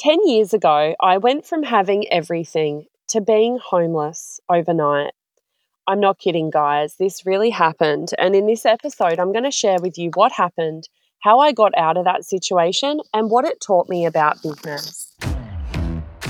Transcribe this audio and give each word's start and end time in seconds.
10 0.00 0.26
years 0.26 0.54
ago, 0.54 0.94
I 0.98 1.18
went 1.18 1.44
from 1.44 1.62
having 1.62 2.10
everything 2.10 2.86
to 3.08 3.20
being 3.20 3.58
homeless 3.62 4.40
overnight. 4.48 5.12
I'm 5.86 6.00
not 6.00 6.18
kidding, 6.18 6.48
guys. 6.48 6.96
This 6.96 7.26
really 7.26 7.50
happened. 7.50 8.12
And 8.16 8.34
in 8.34 8.46
this 8.46 8.64
episode, 8.64 9.18
I'm 9.18 9.30
going 9.30 9.44
to 9.44 9.50
share 9.50 9.76
with 9.82 9.98
you 9.98 10.10
what 10.14 10.32
happened, 10.32 10.88
how 11.18 11.40
I 11.40 11.52
got 11.52 11.76
out 11.76 11.98
of 11.98 12.06
that 12.06 12.24
situation, 12.24 13.00
and 13.12 13.30
what 13.30 13.44
it 13.44 13.60
taught 13.60 13.90
me 13.90 14.06
about 14.06 14.42
business. 14.42 15.14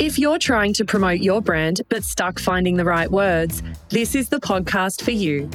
If 0.00 0.18
you're 0.18 0.40
trying 0.40 0.72
to 0.74 0.84
promote 0.84 1.20
your 1.20 1.40
brand 1.40 1.82
but 1.88 2.02
stuck 2.02 2.40
finding 2.40 2.76
the 2.76 2.84
right 2.84 3.10
words, 3.12 3.62
this 3.90 4.16
is 4.16 4.30
the 4.30 4.40
podcast 4.40 5.00
for 5.00 5.12
you. 5.12 5.48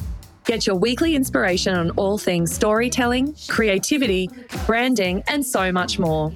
Get 0.46 0.68
your 0.68 0.76
weekly 0.76 1.16
inspiration 1.16 1.76
on 1.76 1.90
all 1.92 2.20
things 2.20 2.54
storytelling, 2.54 3.36
creativity, 3.48 4.30
branding, 4.68 5.24
and 5.28 5.44
so 5.44 5.72
much 5.72 5.98
more. 5.98 6.32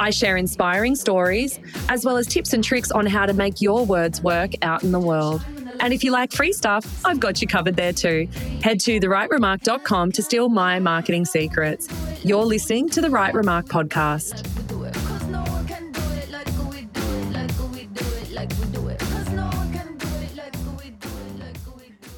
I 0.00 0.10
share 0.10 0.36
inspiring 0.36 0.96
stories, 0.96 1.60
as 1.88 2.04
well 2.04 2.16
as 2.16 2.26
tips 2.26 2.52
and 2.52 2.64
tricks 2.64 2.90
on 2.90 3.06
how 3.06 3.24
to 3.24 3.32
make 3.32 3.60
your 3.60 3.86
words 3.86 4.20
work 4.20 4.50
out 4.62 4.82
in 4.82 4.90
the 4.90 4.98
world. 4.98 5.44
And 5.78 5.92
if 5.92 6.02
you 6.02 6.10
like 6.10 6.32
free 6.32 6.52
stuff, 6.52 7.04
I've 7.04 7.20
got 7.20 7.40
you 7.40 7.46
covered 7.46 7.76
there 7.76 7.92
too. 7.92 8.28
Head 8.62 8.80
to 8.80 8.98
therightremark.com 8.98 10.12
to 10.12 10.22
steal 10.22 10.48
my 10.48 10.80
marketing 10.80 11.24
secrets. 11.24 11.88
You're 12.24 12.44
listening 12.44 12.88
to 12.90 13.00
the 13.00 13.10
Right 13.10 13.32
Remark 13.32 13.66
podcast. 13.66 14.48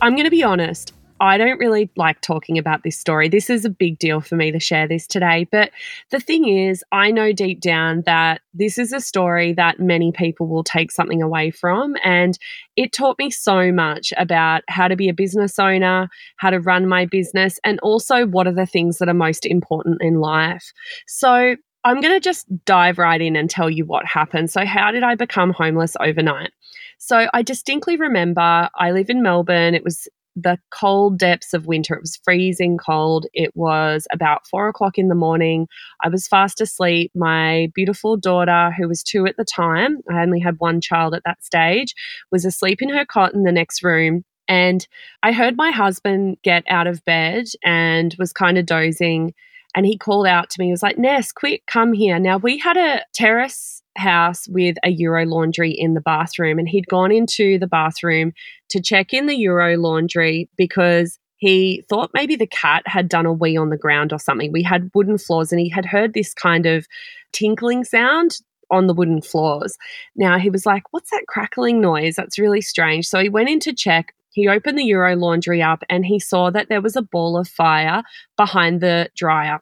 I'm 0.01 0.15
going 0.15 0.25
to 0.25 0.31
be 0.31 0.43
honest. 0.43 0.93
I 1.25 1.39
don't 1.39 1.59
really 1.59 1.91
like 1.97 2.21
talking 2.21 2.59
about 2.59 2.83
this 2.83 2.99
story. 2.99 3.29
This 3.29 3.49
is 3.49 3.65
a 3.65 3.71
big 3.71 3.99
deal 3.99 4.21
for 4.21 4.37
me 4.37 4.53
to 4.53 4.61
share 4.61 4.87
this 4.87 5.07
today. 5.07 5.47
But 5.51 5.71
the 6.11 6.21
thing 6.21 6.47
is, 6.47 6.85
I 6.93 7.11
know 7.11 7.33
deep 7.33 7.61
down 7.61 8.03
that 8.05 8.43
this 8.53 8.77
is 8.79 8.93
a 8.93 9.01
story 9.01 9.55
that 9.55 9.81
many 9.81 10.13
people 10.13 10.47
will 10.47 10.63
take 10.63 10.93
something 10.93 11.23
away 11.23 11.51
from. 11.51 11.97
And 12.05 12.39
it 12.77 12.93
taught 12.93 13.19
me 13.19 13.31
so 13.31 13.73
much 13.73 14.13
about 14.19 14.65
how 14.69 14.87
to 14.87 14.97
be 14.97 15.09
a 15.09 15.15
business 15.15 15.59
owner, 15.59 16.11
how 16.37 16.51
to 16.51 16.61
run 16.61 16.87
my 16.87 17.07
business, 17.07 17.59
and 17.65 17.81
also 17.81 18.27
what 18.27 18.47
are 18.47 18.53
the 18.53 18.67
things 18.67 18.99
that 18.99 19.09
are 19.09 19.15
most 19.15 19.47
important 19.47 20.03
in 20.03 20.21
life. 20.21 20.73
So 21.07 21.57
I'm 21.85 22.01
going 22.01 22.15
to 22.15 22.21
just 22.21 22.47
dive 22.65 22.99
right 22.99 23.21
in 23.21 23.35
and 23.35 23.49
tell 23.49 23.71
you 23.71 23.85
what 23.85 24.07
happened. 24.07 24.51
So, 24.51 24.65
how 24.65 24.91
did 24.91 25.03
I 25.03 25.15
become 25.15 25.51
homeless 25.51 25.97
overnight? 26.01 26.51
So, 26.99 27.29
I 27.35 27.43
distinctly 27.43 27.97
remember 27.97 28.71
I 28.75 28.91
live 28.91 29.11
in 29.11 29.23
Melbourne. 29.23 29.75
It 29.75 29.85
was 29.85 30.09
the 30.37 30.59
cold 30.71 31.19
depths 31.19 31.53
of 31.53 31.67
winter. 31.67 31.95
It 31.95 32.01
was 32.01 32.19
freezing 32.25 32.79
cold. 32.79 33.27
It 33.33 33.53
was 33.55 34.07
about 34.13 34.47
four 34.47 34.69
o'clock 34.69 34.99
in 34.99 35.09
the 35.09 35.15
morning. 35.15 35.69
I 36.03 36.09
was 36.09 36.27
fast 36.29 36.61
asleep. 36.61 37.13
My 37.15 37.69
beautiful 37.75 38.17
daughter, 38.17 38.73
who 38.77 38.89
was 38.89 39.03
two 39.03 39.27
at 39.27 39.37
the 39.37 39.45
time, 39.45 39.99
I 40.11 40.23
only 40.23 40.41
had 40.41 40.57
one 40.59 40.81
child 40.81 41.15
at 41.15 41.23
that 41.25 41.45
stage, 41.45 41.95
was 42.33 42.45
asleep 42.45 42.83
in 42.83 42.89
her 42.89 43.05
cot 43.05 43.35
in 43.35 43.45
the 43.45 43.53
next 43.53 43.83
room. 43.83 44.25
And 44.49 44.87
I 45.23 45.33
heard 45.33 45.57
my 45.57 45.71
husband 45.71 46.37
get 46.43 46.65
out 46.69 46.87
of 46.87 47.05
bed 47.05 47.47
and 47.65 48.15
was 48.19 48.33
kind 48.33 48.59
of 48.59 48.67
dozing. 48.67 49.33
And 49.75 49.87
he 49.87 49.99
called 49.99 50.27
out 50.27 50.51
to 50.51 50.61
me, 50.61 50.67
he 50.67 50.71
was 50.71 50.83
like, 50.83 50.99
Ness, 50.99 51.33
quick, 51.33 51.63
come 51.67 51.93
here. 51.93 52.19
Now, 52.19 52.39
we 52.39 52.59
had 52.59 52.77
a 52.77 53.03
terrace 53.13 53.83
house 53.97 54.49
with 54.49 54.77
a 54.85 54.91
Euro 54.91 55.25
laundry 55.27 55.71
in 55.71 55.95
the 55.95 56.01
bathroom, 56.01 56.59
and 56.59 56.69
he'd 56.69 56.89
gone 56.89 57.13
into 57.13 57.59
the 57.59 57.67
bathroom 57.67 58.33
to 58.71 58.81
check 58.81 59.13
in 59.13 59.27
the 59.27 59.37
Euro 59.37 59.77
laundry 59.77 60.49
because 60.57 61.19
he 61.37 61.85
thought 61.89 62.11
maybe 62.15 62.37
the 62.37 62.47
cat 62.47 62.83
had 62.87 63.09
done 63.09 63.27
a 63.27 63.33
wee 63.33 63.57
on 63.57 63.71
the 63.71 63.77
ground 63.77 64.13
or 64.13 64.19
something. 64.19 64.53
We 64.53 64.63
had 64.63 64.91
wooden 64.95 65.19
floors, 65.19 65.53
and 65.53 65.61
he 65.61 65.69
had 65.69 65.85
heard 65.85 66.15
this 66.15 66.33
kind 66.35 66.67
of 66.67 66.87
tinkling 67.33 67.85
sound 67.85 68.39
on 68.71 68.87
the 68.87 68.95
wooden 68.95 69.21
floors. 69.21 69.77
Now 70.17 70.39
he 70.39 70.51
was 70.51 70.67
like, 70.67 70.85
What's 70.93 71.11
that 71.11 71.27
crackling 71.29 71.81
noise? 71.81 72.17
That's 72.17 72.39
really 72.39 72.61
strange. 72.61 73.07
So 73.07 73.21
he 73.21 73.29
went 73.29 73.49
in 73.49 73.61
to 73.61 73.73
check. 73.73 74.15
He 74.31 74.49
opened 74.49 74.79
the 74.79 74.85
Euro 74.85 75.15
laundry 75.15 75.63
up 75.63 75.85
and 75.89 76.05
he 76.05 76.19
saw 76.19 76.51
that 76.51 76.69
there 76.69 76.81
was 76.81 76.97
a 76.97 77.03
ball 77.03 77.37
of 77.37 77.47
fire 77.47 78.03
behind 78.37 78.81
the 78.81 79.09
dryer. 79.17 79.61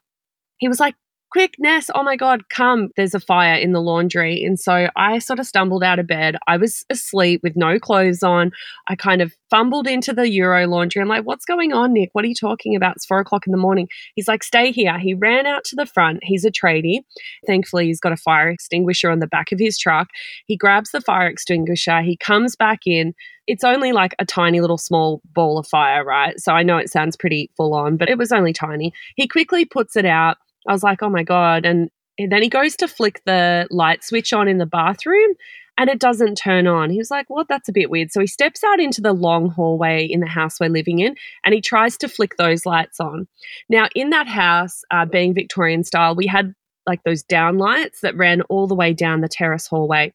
He 0.63 0.69
was 0.69 0.79
like, 0.79 0.95
quick, 1.33 1.55
Ness, 1.59 1.91
oh 1.93 2.05
my 2.05 2.15
God, 2.15 2.49
come, 2.51 2.91
there's 2.95 3.15
a 3.15 3.21
fire 3.21 3.55
in 3.57 3.73
the 3.73 3.81
laundry. 3.81 4.45
And 4.45 4.61
so 4.61 4.89
I 4.95 5.19
sort 5.19 5.41
of 5.41 5.47
stumbled 5.47 5.83
out 5.83 5.99
of 5.99 6.07
bed. 6.07 6.37
I 6.47 6.57
was 6.57 6.85
asleep 6.89 7.41
with 7.43 7.57
no 7.57 7.81
clothes 7.81 8.23
on. 8.23 8.53
I 8.87 8.95
kind 8.95 9.23
of 9.23 9.33
fumbled 9.51 9.89
into 9.89 10.13
the 10.13 10.31
Euro 10.31 10.69
laundry. 10.69 11.03
I'm 11.03 11.09
like, 11.09 11.25
what's 11.25 11.45
going 11.45 11.73
on, 11.73 11.95
Nick? 11.95 12.11
What 12.13 12.25
are 12.25 12.29
you 12.29 12.35
talking 12.35 12.77
about? 12.77 12.95
It's 12.95 13.07
four 13.07 13.19
o'clock 13.19 13.47
in 13.47 13.51
the 13.51 13.59
morning. 13.59 13.89
He's 14.15 14.29
like, 14.29 14.45
stay 14.45 14.71
here. 14.71 14.99
He 15.01 15.15
ran 15.15 15.47
out 15.47 15.65
to 15.65 15.75
the 15.75 15.87
front. 15.87 16.21
He's 16.23 16.45
a 16.45 16.51
tradie. 16.53 17.01
Thankfully, 17.47 17.87
he's 17.87 17.99
got 17.99 18.13
a 18.13 18.17
fire 18.17 18.49
extinguisher 18.49 19.11
on 19.11 19.19
the 19.19 19.27
back 19.27 19.51
of 19.51 19.59
his 19.59 19.77
truck. 19.77 20.11
He 20.47 20.57
grabs 20.57 20.93
the 20.93 21.01
fire 21.01 21.27
extinguisher. 21.27 22.03
He 22.03 22.17
comes 22.19 22.55
back 22.55 22.81
in. 22.87 23.15
It's 23.47 23.65
only 23.65 23.93
like 23.93 24.15
a 24.19 24.25
tiny 24.25 24.61
little 24.61 24.79
small 24.79 25.23
ball 25.33 25.59
of 25.59 25.67
fire, 25.67 26.05
right? 26.05 26.39
So 26.39 26.53
I 26.53 26.63
know 26.63 26.77
it 26.77 26.91
sounds 26.91 27.17
pretty 27.17 27.51
full 27.57 27.75
on, 27.75 27.97
but 27.97 28.09
it 28.09 28.19
was 28.19 28.33
only 28.33 28.53
tiny. 28.53 28.93
He 29.17 29.27
quickly 29.27 29.65
puts 29.65 29.97
it 29.97 30.05
out 30.05 30.37
I 30.69 30.73
was 30.73 30.83
like, 30.83 31.03
oh 31.03 31.11
my 31.11 31.23
God. 31.23 31.65
And, 31.65 31.91
then 32.19 32.43
he 32.43 32.49
goes 32.49 32.77
to 32.77 32.87
flick 32.87 33.21
the 33.25 33.67
light 33.71 34.05
switch 34.05 34.33
on 34.33 34.47
in 34.47 34.59
the 34.59 34.67
bathroom 34.67 35.33
and 35.79 35.89
it 35.89 35.99
doesn't 35.99 36.37
turn 36.37 36.67
on. 36.67 36.91
He 36.91 36.99
was 36.99 37.11
like, 37.11 37.29
What? 37.29 37.49
That's 37.49 37.69
a 37.69 37.73
bit 37.73 37.91
weird. 37.91 38.13
So 38.13 38.21
he 38.21 38.27
steps 38.27 38.63
out 38.63 38.79
into 38.79 39.01
the 39.01 39.13
long 39.13 39.51
hallway 39.51 40.07
in 40.09 40.21
the 40.21 40.27
house 40.27 40.61
we're 40.61 40.69
living 40.69 40.99
in 41.01 41.17
and 41.45 41.55
he 41.55 41.61
tries 41.61 41.97
to 41.97 42.09
flick 42.09 42.37
those 42.37 42.67
lights 42.67 43.01
on. 43.01 43.27
Now, 43.69 43.89
in 43.95 44.11
that 44.11 44.29
house, 44.29 44.83
uh, 44.91 45.07
being 45.07 45.35
Victorian 45.35 45.85
style, 45.85 46.15
we 46.15 46.27
had 46.27 46.55
like 46.87 47.03
those 47.05 47.23
down 47.23 47.59
lights 47.59 48.01
that 48.03 48.17
ran 48.17 48.43
all 48.43 48.67
the 48.67 48.75
way 48.75 48.93
down 48.93 49.21
the 49.21 49.29
terrace 49.29 49.67
hallway. 49.67 50.13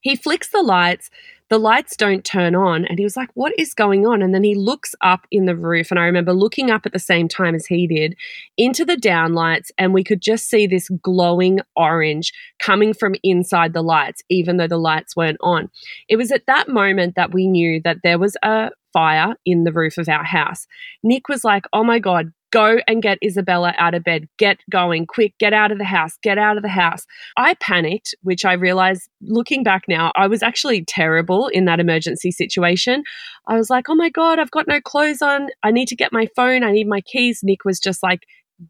He 0.00 0.16
flicks 0.16 0.48
the 0.48 0.62
lights 0.62 1.10
the 1.48 1.58
lights 1.58 1.96
don't 1.96 2.24
turn 2.24 2.54
on. 2.54 2.84
And 2.84 2.98
he 2.98 3.04
was 3.04 3.16
like, 3.16 3.30
What 3.34 3.52
is 3.58 3.74
going 3.74 4.06
on? 4.06 4.22
And 4.22 4.34
then 4.34 4.42
he 4.42 4.54
looks 4.54 4.94
up 5.00 5.26
in 5.30 5.46
the 5.46 5.56
roof. 5.56 5.90
And 5.90 6.00
I 6.00 6.04
remember 6.04 6.32
looking 6.32 6.70
up 6.70 6.86
at 6.86 6.92
the 6.92 6.98
same 6.98 7.28
time 7.28 7.54
as 7.54 7.66
he 7.66 7.86
did 7.86 8.16
into 8.56 8.84
the 8.84 8.96
downlights, 8.96 9.70
and 9.78 9.94
we 9.94 10.02
could 10.02 10.20
just 10.20 10.48
see 10.48 10.66
this 10.66 10.88
glowing 11.02 11.60
orange 11.76 12.32
coming 12.58 12.92
from 12.92 13.14
inside 13.22 13.72
the 13.72 13.82
lights, 13.82 14.22
even 14.28 14.56
though 14.56 14.68
the 14.68 14.78
lights 14.78 15.16
weren't 15.16 15.38
on. 15.40 15.70
It 16.08 16.16
was 16.16 16.32
at 16.32 16.46
that 16.46 16.68
moment 16.68 17.14
that 17.14 17.32
we 17.32 17.46
knew 17.46 17.80
that 17.84 17.98
there 18.02 18.18
was 18.18 18.36
a 18.42 18.70
fire 18.92 19.34
in 19.44 19.64
the 19.64 19.72
roof 19.72 19.98
of 19.98 20.08
our 20.08 20.24
house. 20.24 20.66
Nick 21.02 21.28
was 21.28 21.44
like, 21.44 21.66
Oh 21.72 21.84
my 21.84 21.98
God, 21.98 22.32
go 22.50 22.78
and 22.86 23.02
get 23.02 23.18
Isabella 23.24 23.74
out 23.78 23.94
of 23.94 24.04
bed. 24.04 24.28
Get 24.38 24.58
going, 24.70 25.06
quick, 25.06 25.34
get 25.38 25.52
out 25.52 25.72
of 25.72 25.78
the 25.78 25.84
house, 25.84 26.16
get 26.22 26.38
out 26.38 26.56
of 26.56 26.62
the 26.62 26.68
house. 26.68 27.06
I 27.36 27.54
panicked, 27.54 28.14
which 28.22 28.44
I 28.44 28.54
realized 28.54 29.08
looking 29.20 29.62
back 29.62 29.82
now, 29.88 30.12
I 30.16 30.26
was 30.26 30.42
actually 30.42 30.84
terrible 30.84 31.48
in 31.48 31.64
that 31.66 31.80
emergency 31.80 32.30
situation. 32.30 33.02
I 33.46 33.56
was 33.56 33.70
like, 33.70 33.88
oh 33.88 33.94
my 33.94 34.10
God, 34.10 34.38
I've 34.38 34.50
got 34.50 34.68
no 34.68 34.80
clothes 34.80 35.22
on. 35.22 35.48
I 35.62 35.70
need 35.70 35.88
to 35.88 35.96
get 35.96 36.12
my 36.12 36.28
phone. 36.36 36.62
I 36.64 36.72
need 36.72 36.88
my 36.88 37.00
keys. 37.00 37.40
Nick 37.42 37.64
was 37.64 37.80
just 37.80 38.02
like, 38.02 38.20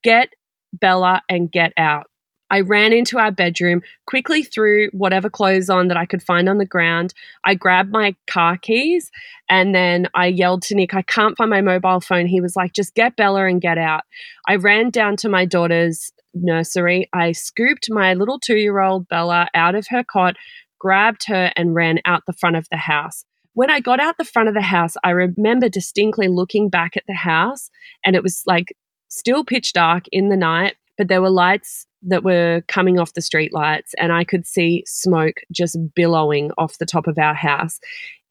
get 0.03 0.31
Bella 0.73 1.23
and 1.29 1.51
get 1.51 1.73
out. 1.77 2.07
I 2.51 2.61
ran 2.61 2.93
into 2.93 3.19
our 3.19 3.33
bedroom, 3.33 3.83
quickly 4.07 4.43
threw 4.43 4.89
whatever 4.93 5.29
clothes 5.29 5.69
on 5.69 5.89
that 5.89 5.97
I 5.97 6.07
could 6.07 6.23
find 6.23 6.49
on 6.49 6.59
the 6.59 6.67
ground. 6.67 7.13
I 7.45 7.55
grabbed 7.55 7.91
my 7.91 8.15
car 8.29 8.57
keys 8.57 9.11
and 9.49 9.75
then 9.75 10.09
I 10.15 10.27
yelled 10.27 10.63
to 10.63 10.75
Nick, 10.75 10.95
I 10.95 11.03
can't 11.03 11.37
find 11.37 11.51
my 11.51 11.61
mobile 11.61 12.01
phone. 12.01 12.27
He 12.27 12.41
was 12.41 12.57
like, 12.57 12.73
just 12.73 12.95
get 12.95 13.17
Bella 13.17 13.47
and 13.47 13.61
get 13.61 13.79
out. 13.79 14.03
I 14.47 14.57
ran 14.57 14.91
down 14.91 15.17
to 15.19 15.29
my 15.29 15.45
daughter's 15.45 16.13
nursery. 16.35 17.09
I 17.13 17.33
scooped 17.33 17.91
my 17.91 18.15
little 18.15 18.39
two 18.39 18.57
year 18.57 18.81
old 18.81 19.09
Bella 19.09 19.49
out 19.55 19.75
of 19.75 19.87
her 19.91 20.05
cot, 20.05 20.37
grabbed 20.79 21.27
her, 21.27 21.53
and 21.57 21.75
ran 21.75 22.01
out 22.05 22.23
the 22.27 22.33
front 22.33 22.57
of 22.57 22.69
the 22.71 22.77
house. 22.77 23.25
When 23.55 23.71
I 23.71 23.81
got 23.81 24.01
out 24.01 24.19
the 24.19 24.25
front 24.25 24.49
of 24.49 24.55
the 24.55 24.61
house, 24.61 24.95
I 25.03 25.11
remember 25.11 25.69
distinctly 25.69 26.29
looking 26.29 26.69
back 26.69 26.97
at 26.97 27.05
the 27.09 27.15
house 27.15 27.71
and 28.05 28.15
it 28.15 28.23
was 28.23 28.43
like 28.47 28.77
still 29.09 29.45
pitch 29.45 29.73
dark 29.73 30.05
in 30.13 30.29
the 30.29 30.37
night 30.37 30.77
but 30.97 31.09
there 31.09 31.23
were 31.23 31.31
lights 31.31 31.87
that 32.07 32.25
were 32.25 32.63
coming 32.69 32.99
off 32.99 33.15
the 33.15 33.21
street 33.21 33.53
lights 33.53 33.95
and 33.99 34.13
I 34.13 34.25
could 34.25 34.47
see 34.47 34.85
smoke 34.87 35.41
just 35.53 35.77
billowing 35.95 36.51
off 36.57 36.79
the 36.79 36.87
top 36.87 37.07
of 37.07 37.19
our 37.19 37.35
house. 37.35 37.79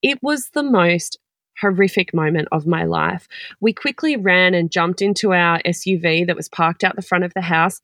It 0.02 0.22
was 0.24 0.50
the 0.50 0.64
most 0.64 1.20
horrific 1.60 2.14
moment 2.14 2.48
of 2.52 2.68
my 2.68 2.86
life. 2.86 3.28
We 3.62 3.74
quickly 3.74 4.18
ran 4.18 4.54
and 4.54 4.72
jumped 4.72 5.02
into 5.02 5.34
our 5.34 5.62
SUV 5.64 6.28
that 6.28 6.36
was 6.36 6.50
parked 6.50 6.84
out 6.84 6.96
the 6.96 7.02
front 7.02 7.24
of 7.24 7.34
the 7.34 7.42
house. 7.42 7.82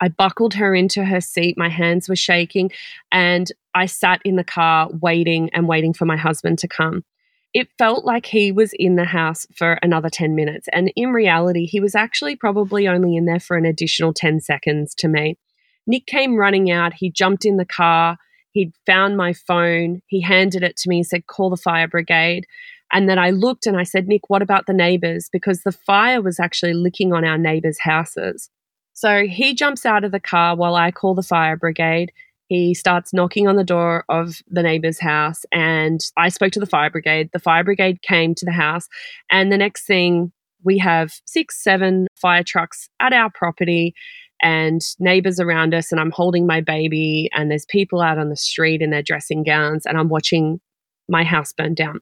I 0.00 0.08
buckled 0.08 0.54
her 0.54 0.74
into 0.74 1.04
her 1.04 1.20
seat. 1.20 1.56
My 1.56 1.68
hands 1.68 2.08
were 2.08 2.16
shaking, 2.16 2.70
and 3.12 3.50
I 3.74 3.86
sat 3.86 4.20
in 4.24 4.36
the 4.36 4.44
car 4.44 4.90
waiting 5.00 5.50
and 5.54 5.68
waiting 5.68 5.94
for 5.94 6.04
my 6.04 6.16
husband 6.16 6.58
to 6.58 6.68
come 6.68 7.04
it 7.54 7.68
felt 7.78 8.04
like 8.04 8.26
he 8.26 8.50
was 8.50 8.72
in 8.74 8.96
the 8.96 9.04
house 9.04 9.46
for 9.54 9.78
another 9.80 10.10
10 10.10 10.34
minutes. 10.34 10.68
And 10.72 10.92
in 10.96 11.12
reality, 11.12 11.66
he 11.66 11.78
was 11.78 11.94
actually 11.94 12.34
probably 12.34 12.88
only 12.88 13.16
in 13.16 13.26
there 13.26 13.38
for 13.38 13.56
an 13.56 13.64
additional 13.64 14.12
10 14.12 14.40
seconds 14.40 14.92
to 14.96 15.08
me. 15.08 15.38
Nick 15.86 16.06
came 16.06 16.36
running 16.36 16.70
out. 16.70 16.94
He 16.94 17.10
jumped 17.10 17.44
in 17.44 17.56
the 17.56 17.64
car. 17.64 18.18
He'd 18.50 18.72
found 18.86 19.16
my 19.16 19.32
phone. 19.32 20.02
He 20.06 20.20
handed 20.20 20.64
it 20.64 20.76
to 20.78 20.88
me 20.88 21.04
said, 21.04 21.28
Call 21.28 21.48
the 21.48 21.56
fire 21.56 21.86
brigade. 21.86 22.46
And 22.92 23.08
then 23.08 23.18
I 23.18 23.30
looked 23.30 23.66
and 23.66 23.76
I 23.76 23.84
said, 23.84 24.08
Nick, 24.08 24.28
what 24.28 24.42
about 24.42 24.66
the 24.66 24.72
neighbors? 24.72 25.28
Because 25.32 25.62
the 25.62 25.72
fire 25.72 26.20
was 26.20 26.40
actually 26.40 26.74
licking 26.74 27.12
on 27.12 27.24
our 27.24 27.38
neighbors' 27.38 27.80
houses. 27.80 28.50
So 28.92 29.26
he 29.26 29.54
jumps 29.54 29.86
out 29.86 30.04
of 30.04 30.12
the 30.12 30.20
car 30.20 30.56
while 30.56 30.74
I 30.74 30.90
call 30.90 31.14
the 31.14 31.22
fire 31.22 31.56
brigade. 31.56 32.12
He 32.48 32.74
starts 32.74 33.14
knocking 33.14 33.48
on 33.48 33.56
the 33.56 33.64
door 33.64 34.04
of 34.08 34.42
the 34.48 34.62
neighbor's 34.62 35.00
house, 35.00 35.44
and 35.50 36.00
I 36.16 36.28
spoke 36.28 36.52
to 36.52 36.60
the 36.60 36.66
fire 36.66 36.90
brigade. 36.90 37.30
The 37.32 37.38
fire 37.38 37.64
brigade 37.64 38.02
came 38.02 38.34
to 38.34 38.44
the 38.44 38.52
house, 38.52 38.88
and 39.30 39.50
the 39.50 39.58
next 39.58 39.86
thing 39.86 40.32
we 40.64 40.78
have 40.78 41.12
six, 41.26 41.62
seven 41.62 42.06
fire 42.14 42.42
trucks 42.42 42.88
at 43.00 43.12
our 43.12 43.30
property 43.30 43.94
and 44.42 44.80
neighbors 44.98 45.38
around 45.38 45.74
us 45.74 45.92
and 45.92 46.00
I'm 46.00 46.10
holding 46.10 46.46
my 46.46 46.60
baby 46.60 47.30
and 47.32 47.50
there's 47.50 47.66
people 47.66 48.00
out 48.00 48.18
on 48.18 48.30
the 48.30 48.36
street 48.36 48.82
in 48.82 48.90
their 48.90 49.02
dressing 49.02 49.44
gowns 49.44 49.86
and 49.86 49.96
I'm 49.96 50.08
watching 50.08 50.60
my 51.08 51.22
house 51.22 51.52
burn 51.52 51.74
down. 51.74 52.00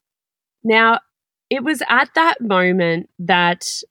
Now, 0.65 1.00
it 1.50 1.62
was 1.62 1.83
at 1.88 2.09
that 2.15 2.41
moment 2.41 3.11
that 3.19 3.83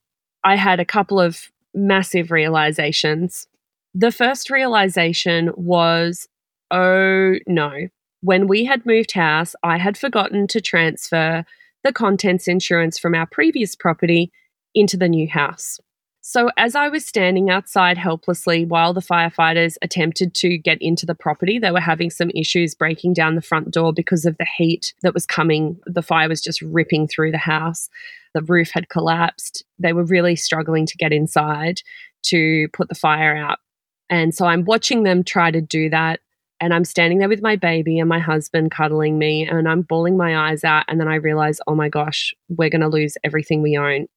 I 0.43 0.55
had 0.55 0.79
a 0.79 0.85
couple 0.85 1.19
of 1.19 1.51
massive 1.73 2.31
realizations. 2.31 3.47
The 3.93 4.11
first 4.11 4.49
realization 4.49 5.51
was 5.55 6.27
oh 6.71 7.35
no. 7.47 7.87
When 8.21 8.47
we 8.47 8.65
had 8.65 8.85
moved 8.85 9.13
house, 9.13 9.55
I 9.63 9.77
had 9.77 9.97
forgotten 9.97 10.47
to 10.47 10.61
transfer 10.61 11.43
the 11.83 11.91
contents 11.91 12.47
insurance 12.47 12.99
from 12.99 13.15
our 13.15 13.25
previous 13.25 13.75
property 13.75 14.31
into 14.75 14.95
the 14.97 15.09
new 15.09 15.27
house. 15.27 15.79
So, 16.23 16.51
as 16.55 16.75
I 16.75 16.87
was 16.87 17.03
standing 17.03 17.49
outside 17.49 17.97
helplessly 17.97 18.63
while 18.63 18.93
the 18.93 19.01
firefighters 19.01 19.75
attempted 19.81 20.35
to 20.35 20.55
get 20.55 20.77
into 20.79 21.07
the 21.07 21.15
property, 21.15 21.57
they 21.57 21.71
were 21.71 21.79
having 21.79 22.11
some 22.11 22.29
issues 22.35 22.75
breaking 22.75 23.13
down 23.13 23.33
the 23.33 23.41
front 23.41 23.71
door 23.71 23.91
because 23.91 24.25
of 24.25 24.37
the 24.37 24.45
heat 24.57 24.93
that 25.01 25.15
was 25.15 25.25
coming. 25.25 25.79
The 25.87 26.03
fire 26.03 26.29
was 26.29 26.39
just 26.39 26.61
ripping 26.61 27.07
through 27.07 27.31
the 27.31 27.39
house. 27.39 27.89
The 28.35 28.43
roof 28.43 28.69
had 28.71 28.87
collapsed. 28.89 29.65
They 29.79 29.93
were 29.93 30.05
really 30.05 30.35
struggling 30.35 30.85
to 30.85 30.97
get 30.97 31.11
inside 31.11 31.81
to 32.25 32.67
put 32.71 32.87
the 32.87 32.95
fire 32.95 33.35
out. 33.35 33.57
And 34.11 34.35
so 34.35 34.45
I'm 34.45 34.63
watching 34.65 35.01
them 35.03 35.23
try 35.23 35.49
to 35.49 35.61
do 35.61 35.89
that. 35.89 36.19
And 36.61 36.73
I'm 36.73 36.85
standing 36.85 37.17
there 37.17 37.27
with 37.27 37.41
my 37.41 37.55
baby 37.55 37.97
and 37.99 38.07
my 38.07 38.19
husband 38.19 38.71
cuddling 38.71 39.17
me, 39.17 39.47
and 39.47 39.67
I'm 39.67 39.81
bawling 39.81 40.15
my 40.15 40.49
eyes 40.49 40.63
out. 40.63 40.85
And 40.87 40.99
then 40.99 41.07
I 41.07 41.15
realize, 41.15 41.59
oh 41.67 41.75
my 41.75 41.89
gosh, 41.89 42.33
we're 42.49 42.69
going 42.69 42.81
to 42.81 42.87
lose 42.87 43.17
everything 43.23 43.61
we 43.61 43.77
own. 43.77 44.07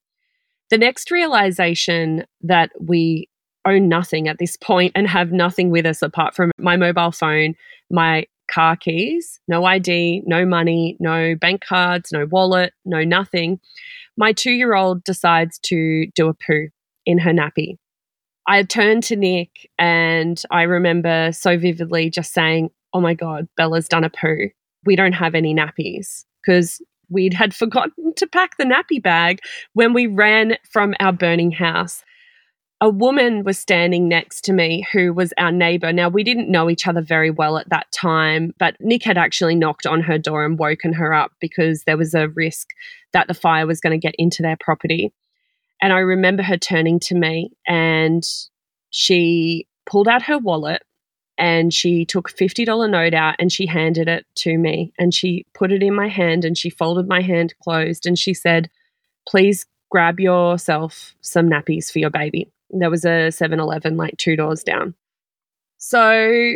The 0.71 0.79
next 0.79 1.11
realization 1.11 2.25
that 2.43 2.71
we 2.79 3.29
own 3.67 3.89
nothing 3.89 4.29
at 4.29 4.39
this 4.39 4.57
point 4.57 4.93
and 4.95 5.09
have 5.09 5.33
nothing 5.33 5.71
with 5.71 5.87
us 5.87 6.03
apart 6.03 6.35
from 6.35 6.51
my 6.59 6.77
mobile 6.77 7.13
phone, 7.13 7.55
my 7.91 8.27
car 8.51 8.77
keys, 8.77 9.41
no 9.49 9.65
ID, 9.65 10.23
no 10.27 10.45
money, 10.45 10.97
no 11.01 11.35
bank 11.35 11.63
cards, 11.67 12.13
no 12.13 12.27
wallet, 12.27 12.75
no 12.85 13.03
nothing. 13.03 13.59
My 14.17 14.33
two 14.33 14.53
year 14.53 14.75
old 14.75 15.03
decides 15.05 15.59
to 15.61 16.07
do 16.15 16.29
a 16.29 16.35
poo 16.35 16.69
in 17.07 17.19
her 17.19 17.33
nappy. 17.33 17.79
I 18.47 18.63
turned 18.63 19.05
to 19.05 19.17
Nick 19.17 19.71
and 19.79 20.41
I 20.51 20.63
remember 20.63 21.31
so 21.33 21.59
vividly 21.59 22.11
just 22.11 22.33
saying, 22.33 22.71
Oh 22.93 23.01
my 23.01 23.15
God, 23.15 23.49
Bella's 23.57 23.89
done 23.89 24.05
a 24.05 24.11
poo. 24.11 24.51
We 24.85 24.97
don't 24.97 25.15
have 25.15 25.35
any 25.35 25.55
nappies 25.55 26.25
because 26.45 26.83
we'd 27.09 27.35
had 27.35 27.55
forgotten 27.55 28.15
to 28.17 28.27
pack 28.27 28.57
the 28.57 28.65
nappy 28.65 29.03
bag 29.03 29.41
when 29.73 29.93
we 29.93 30.07
ran 30.07 30.57
from 30.71 30.95
our 31.01 31.13
burning 31.13 31.53
house. 31.53 32.03
A 32.81 32.91
woman 32.91 33.45
was 33.45 33.59
standing 33.59 34.09
next 34.09 34.43
to 34.43 34.53
me 34.53 34.85
who 34.93 35.15
was 35.15 35.33
our 35.39 35.53
neighbor. 35.53 35.91
Now, 35.93 36.11
we 36.11 36.23
didn't 36.23 36.51
know 36.51 36.69
each 36.69 36.87
other 36.87 37.01
very 37.01 37.31
well 37.31 37.57
at 37.57 37.71
that 37.71 37.91
time, 37.93 38.53
but 38.59 38.77
Nick 38.79 39.05
had 39.05 39.17
actually 39.17 39.55
knocked 39.55 39.87
on 39.87 40.03
her 40.03 40.19
door 40.19 40.45
and 40.45 40.59
woken 40.59 40.93
her 40.93 41.15
up 41.15 41.33
because 41.41 41.85
there 41.85 41.97
was 41.97 42.13
a 42.15 42.29
risk 42.29 42.67
that 43.15 43.27
the 43.27 43.33
fire 43.33 43.67
was 43.67 43.81
going 43.81 43.99
to 43.99 44.07
get 44.07 44.15
into 44.19 44.43
their 44.43 44.59
property. 44.61 45.15
And 45.81 45.93
I 45.93 45.99
remember 45.99 46.43
her 46.43 46.57
turning 46.57 47.01
to 47.01 47.15
me 47.15 47.53
and 47.67 48.25
she 48.91 49.67
pulled 49.87 50.09
out 50.09 50.23
her 50.23 50.39
wallet 50.39 50.83
and 51.37 51.75
she 51.75 52.05
took 52.05 52.31
a 52.31 52.35
$50 52.35 52.91
note 52.91 53.13
out 53.13 53.37
and 53.39 53.53
she 53.53 53.67
handed 53.67 54.09
it 54.09 54.25
to 54.37 54.57
me 54.57 54.93
and 54.99 55.13
she 55.13 55.47
put 55.53 55.73
it 55.73 55.83
in 55.83 55.95
my 55.95 56.09
hand 56.09 56.45
and 56.45 56.57
she 56.57 56.71
folded 56.71 57.09
my 57.09 57.21
hand 57.21 57.55
closed 57.63 58.07
and 58.07 58.19
she 58.19 58.33
said 58.35 58.71
please 59.29 59.67
grab 59.91 60.21
yourself 60.21 61.15
some 61.21 61.49
nappies 61.49 61.91
for 61.91 61.99
your 61.99 62.11
baby. 62.11 62.51
There 62.71 62.91
was 62.91 63.05
a 63.05 63.29
7-eleven 63.31 63.97
like 63.97 64.17
two 64.17 64.37
doors 64.37 64.63
down. 64.63 64.95
So 65.79 66.55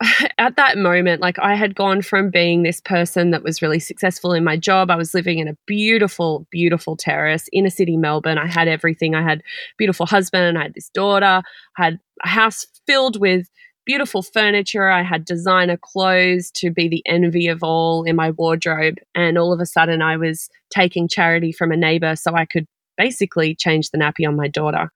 at 0.38 0.56
that 0.56 0.76
moment 0.76 1.22
like 1.22 1.38
i 1.38 1.54
had 1.54 1.74
gone 1.74 2.02
from 2.02 2.30
being 2.30 2.62
this 2.62 2.80
person 2.82 3.30
that 3.30 3.42
was 3.42 3.62
really 3.62 3.80
successful 3.80 4.32
in 4.32 4.44
my 4.44 4.56
job 4.56 4.90
i 4.90 4.96
was 4.96 5.14
living 5.14 5.38
in 5.38 5.48
a 5.48 5.56
beautiful 5.66 6.46
beautiful 6.50 6.96
terrace 6.96 7.48
inner 7.52 7.70
city 7.70 7.96
melbourne 7.96 8.36
i 8.36 8.46
had 8.46 8.68
everything 8.68 9.14
i 9.14 9.22
had 9.22 9.42
beautiful 9.78 10.04
husband 10.04 10.58
i 10.58 10.64
had 10.64 10.74
this 10.74 10.90
daughter 10.90 11.42
i 11.78 11.82
had 11.82 11.98
a 12.24 12.28
house 12.28 12.66
filled 12.86 13.18
with 13.20 13.48
beautiful 13.86 14.20
furniture. 14.20 14.90
I 14.90 15.02
had 15.02 15.24
designer 15.24 15.78
clothes 15.80 16.50
to 16.56 16.70
be 16.70 16.88
the 16.88 17.02
envy 17.06 17.46
of 17.46 17.62
all 17.62 18.02
in 18.02 18.16
my 18.16 18.32
wardrobe. 18.32 18.96
And 19.14 19.38
all 19.38 19.52
of 19.52 19.60
a 19.60 19.66
sudden, 19.66 20.02
I 20.02 20.16
was 20.16 20.50
taking 20.70 21.08
charity 21.08 21.52
from 21.52 21.72
a 21.72 21.76
neighbor 21.76 22.16
so 22.16 22.34
I 22.34 22.44
could 22.44 22.66
basically 22.98 23.54
change 23.54 23.90
the 23.90 23.98
nappy 23.98 24.26
on 24.26 24.36
my 24.36 24.48
daughter. 24.48 24.90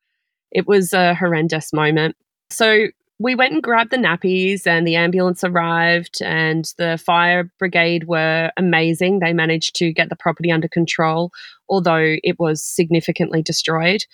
It 0.51 0.67
was 0.67 0.93
a 0.93 1.15
horrendous 1.15 1.73
moment. 1.73 2.17
So 2.51 2.89
we 3.21 3.37
went 3.37 3.53
and 3.53 3.63
grabbed 3.63 3.93
the 3.93 3.99
nappies, 3.99 4.67
and 4.67 4.85
the 4.87 4.97
ambulance 4.97 5.45
arrived, 5.45 6.21
and 6.23 6.73
the 6.79 6.99
fire 6.99 7.53
brigade 7.59 8.09
were 8.09 8.51
amazing. 8.57 9.21
They 9.21 9.33
managed 9.33 9.77
to 9.77 9.93
get 9.93 10.09
the 10.09 10.17
property 10.17 10.51
under 10.51 10.69
control, 10.69 11.31
although 11.69 12.17
it 12.23 12.41
was 12.41 12.63
significantly 12.63 13.43
destroyed 13.43 14.05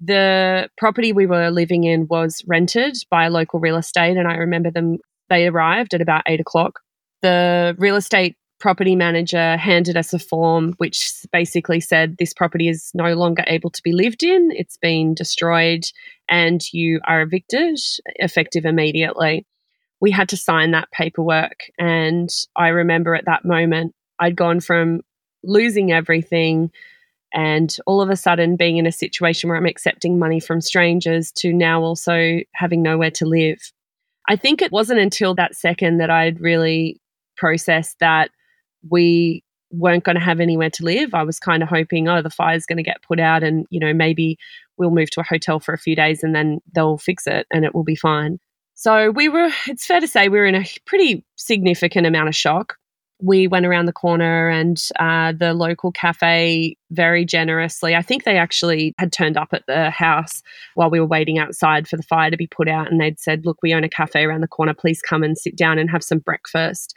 the 0.00 0.70
property 0.78 1.12
we 1.12 1.26
were 1.26 1.50
living 1.50 1.84
in 1.84 2.06
was 2.08 2.42
rented 2.46 2.96
by 3.10 3.28
local 3.28 3.60
real 3.60 3.76
estate, 3.76 4.16
and 4.16 4.26
I 4.26 4.36
remember 4.36 4.70
them. 4.70 4.98
They 5.28 5.46
arrived 5.46 5.94
at 5.94 6.00
about 6.00 6.24
eight 6.26 6.40
o'clock. 6.40 6.80
The 7.22 7.76
real 7.78 7.96
estate 7.96 8.36
property 8.60 8.94
manager 8.94 9.56
handed 9.56 9.96
us 9.96 10.12
a 10.12 10.18
form 10.18 10.74
which 10.76 11.12
basically 11.32 11.80
said 11.80 12.16
this 12.18 12.34
property 12.34 12.68
is 12.68 12.90
no 12.94 13.14
longer 13.14 13.42
able 13.46 13.70
to 13.70 13.82
be 13.82 13.92
lived 13.92 14.22
in, 14.22 14.50
it's 14.52 14.76
been 14.76 15.14
destroyed, 15.14 15.84
and 16.28 16.60
you 16.72 17.00
are 17.06 17.22
evicted 17.22 17.78
effective 18.16 18.64
immediately. 18.64 19.46
We 20.00 20.10
had 20.10 20.28
to 20.30 20.36
sign 20.36 20.70
that 20.70 20.90
paperwork. 20.92 21.64
And 21.78 22.28
I 22.54 22.68
remember 22.68 23.14
at 23.14 23.26
that 23.26 23.44
moment, 23.44 23.94
I'd 24.18 24.36
gone 24.36 24.60
from 24.60 25.00
losing 25.42 25.90
everything 25.90 26.70
and 27.32 27.74
all 27.86 28.00
of 28.00 28.10
a 28.10 28.16
sudden 28.16 28.56
being 28.56 28.76
in 28.76 28.86
a 28.86 28.92
situation 28.92 29.48
where 29.48 29.56
I'm 29.56 29.66
accepting 29.66 30.18
money 30.18 30.40
from 30.40 30.60
strangers 30.60 31.32
to 31.36 31.52
now 31.52 31.82
also 31.82 32.40
having 32.54 32.82
nowhere 32.82 33.10
to 33.12 33.26
live. 33.26 33.72
I 34.28 34.36
think 34.36 34.60
it 34.62 34.72
wasn't 34.72 35.00
until 35.00 35.34
that 35.36 35.54
second 35.54 35.98
that 35.98 36.10
I'd 36.10 36.40
really 36.40 37.00
processed 37.36 37.98
that 38.00 38.30
we 38.88 39.42
weren't 39.70 40.04
going 40.04 40.16
to 40.16 40.24
have 40.24 40.40
anywhere 40.40 40.70
to 40.70 40.84
live. 40.84 41.14
I 41.14 41.22
was 41.22 41.38
kind 41.38 41.62
of 41.62 41.68
hoping, 41.68 42.08
oh, 42.08 42.22
the 42.22 42.30
fire's 42.30 42.66
going 42.66 42.78
to 42.78 42.82
get 42.82 43.02
put 43.02 43.20
out 43.20 43.42
and, 43.42 43.66
you 43.70 43.78
know, 43.78 43.94
maybe 43.94 44.38
we'll 44.76 44.90
move 44.90 45.10
to 45.10 45.20
a 45.20 45.24
hotel 45.24 45.60
for 45.60 45.72
a 45.72 45.78
few 45.78 45.94
days 45.94 46.22
and 46.22 46.34
then 46.34 46.58
they'll 46.74 46.98
fix 46.98 47.26
it 47.26 47.46
and 47.52 47.64
it 47.64 47.74
will 47.74 47.84
be 47.84 47.94
fine. 47.94 48.38
So 48.74 49.10
we 49.10 49.28
were, 49.28 49.50
it's 49.68 49.86
fair 49.86 50.00
to 50.00 50.08
say, 50.08 50.28
we 50.28 50.38
were 50.38 50.46
in 50.46 50.54
a 50.54 50.66
pretty 50.86 51.24
significant 51.36 52.06
amount 52.06 52.28
of 52.28 52.34
shock 52.34 52.76
we 53.22 53.46
went 53.46 53.66
around 53.66 53.86
the 53.86 53.92
corner 53.92 54.48
and 54.48 54.82
uh, 54.98 55.32
the 55.32 55.52
local 55.54 55.92
cafe 55.92 56.76
very 56.90 57.24
generously 57.24 57.94
i 57.94 58.02
think 58.02 58.24
they 58.24 58.36
actually 58.36 58.94
had 58.98 59.12
turned 59.12 59.36
up 59.36 59.48
at 59.52 59.64
the 59.66 59.90
house 59.90 60.42
while 60.74 60.90
we 60.90 61.00
were 61.00 61.06
waiting 61.06 61.38
outside 61.38 61.86
for 61.86 61.96
the 61.96 62.02
fire 62.02 62.30
to 62.30 62.36
be 62.36 62.46
put 62.46 62.68
out 62.68 62.90
and 62.90 63.00
they'd 63.00 63.20
said 63.20 63.44
look 63.44 63.58
we 63.62 63.74
own 63.74 63.84
a 63.84 63.88
cafe 63.88 64.24
around 64.24 64.40
the 64.40 64.48
corner 64.48 64.74
please 64.74 65.00
come 65.02 65.22
and 65.22 65.38
sit 65.38 65.56
down 65.56 65.78
and 65.78 65.90
have 65.90 66.02
some 66.02 66.18
breakfast 66.18 66.94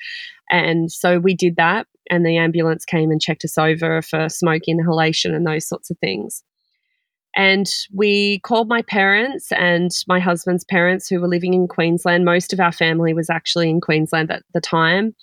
and 0.49 0.91
so 0.91 1.19
we 1.19 1.35
did 1.35 1.55
that 1.55 1.87
and 2.09 2.25
the 2.25 2.37
ambulance 2.37 2.85
came 2.85 3.11
and 3.11 3.21
checked 3.21 3.45
us 3.45 3.57
over 3.57 4.01
for 4.01 4.27
smoke 4.29 4.63
inhalation 4.67 5.33
and 5.33 5.45
those 5.45 5.67
sorts 5.67 5.89
of 5.89 5.97
things 5.99 6.43
and 7.35 7.67
we 7.91 8.39
called 8.39 8.67
my 8.67 8.83
parents 8.83 9.51
and 9.53 9.89
my 10.07 10.19
husband's 10.19 10.63
parents 10.63 11.07
who 11.07 11.19
were 11.19 11.27
living 11.27 11.53
in 11.53 11.67
Queensland. 11.67 12.25
Most 12.25 12.53
of 12.53 12.59
our 12.59 12.71
family 12.71 13.13
was 13.13 13.29
actually 13.29 13.69
in 13.69 13.81
Queensland 13.81 14.31
at 14.31 14.43
the 14.53 14.61
time. 14.61 15.15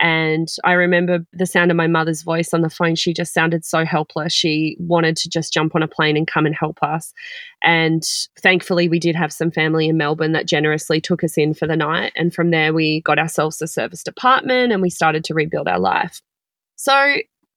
And 0.00 0.48
I 0.64 0.72
remember 0.72 1.26
the 1.32 1.46
sound 1.46 1.70
of 1.70 1.76
my 1.76 1.88
mother's 1.88 2.22
voice 2.22 2.54
on 2.54 2.60
the 2.60 2.70
phone. 2.70 2.94
She 2.94 3.12
just 3.12 3.34
sounded 3.34 3.64
so 3.64 3.84
helpless. 3.84 4.32
She 4.32 4.76
wanted 4.78 5.16
to 5.16 5.28
just 5.28 5.52
jump 5.52 5.74
on 5.74 5.82
a 5.82 5.88
plane 5.88 6.16
and 6.16 6.26
come 6.26 6.46
and 6.46 6.54
help 6.54 6.78
us. 6.82 7.12
And 7.62 8.02
thankfully, 8.40 8.88
we 8.88 9.00
did 9.00 9.16
have 9.16 9.32
some 9.32 9.50
family 9.50 9.88
in 9.88 9.96
Melbourne 9.96 10.32
that 10.32 10.46
generously 10.46 11.00
took 11.00 11.24
us 11.24 11.36
in 11.36 11.52
for 11.52 11.66
the 11.66 11.76
night. 11.76 12.12
And 12.14 12.32
from 12.32 12.50
there, 12.50 12.72
we 12.72 13.00
got 13.00 13.18
ourselves 13.18 13.60
a 13.60 13.66
serviced 13.66 14.06
apartment 14.06 14.72
and 14.72 14.80
we 14.80 14.90
started 14.90 15.24
to 15.24 15.34
rebuild 15.34 15.66
our 15.66 15.80
life. 15.80 16.22
So, 16.76 17.16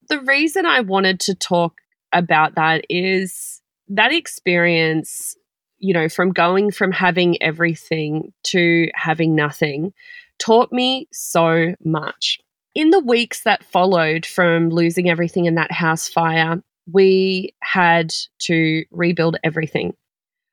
the 0.10 0.20
reason 0.22 0.66
I 0.66 0.82
wanted 0.82 1.20
to 1.22 1.36
talk 1.36 1.76
about 2.12 2.56
that 2.56 2.84
is 2.90 3.62
that 3.88 4.12
experience, 4.12 5.36
you 5.78 5.94
know, 5.94 6.10
from 6.10 6.32
going 6.32 6.72
from 6.72 6.92
having 6.92 7.42
everything 7.42 8.34
to 8.44 8.90
having 8.96 9.36
nothing 9.36 9.94
taught 10.42 10.72
me 10.72 11.08
so 11.12 11.76
much. 11.84 12.40
In 12.74 12.90
the 12.90 13.00
weeks 13.00 13.44
that 13.44 13.64
followed 13.64 14.26
from 14.26 14.70
losing 14.70 15.10
everything 15.10 15.46
in 15.46 15.56
that 15.56 15.72
house 15.72 16.08
fire, 16.08 16.62
we 16.92 17.54
had 17.62 18.14
to 18.40 18.84
rebuild 18.92 19.38
everything. 19.44 19.94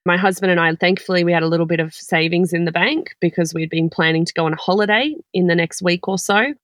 My 0.05 0.17
husband 0.17 0.51
and 0.51 0.61
I, 0.61 0.75
thankfully, 0.75 1.25
we 1.25 1.33
had 1.33 1.43
a 1.43 1.49
little 1.49 1.67
bit 1.67 1.81
of 1.81 1.95
savings 1.95 2.53
in 2.53 2.65
the 2.65 2.73
bank 2.73 3.15
because 3.21 3.55
we'd 3.55 3.71
been 3.71 3.91
planning 3.91 4.25
to 4.25 4.33
go 4.33 4.47
on 4.47 4.53
a 4.53 4.57
holiday 4.57 5.15
in 5.33 5.47
the 5.47 5.55
next 5.55 5.83
week 5.83 6.09
or 6.09 6.19
so. 6.19 6.55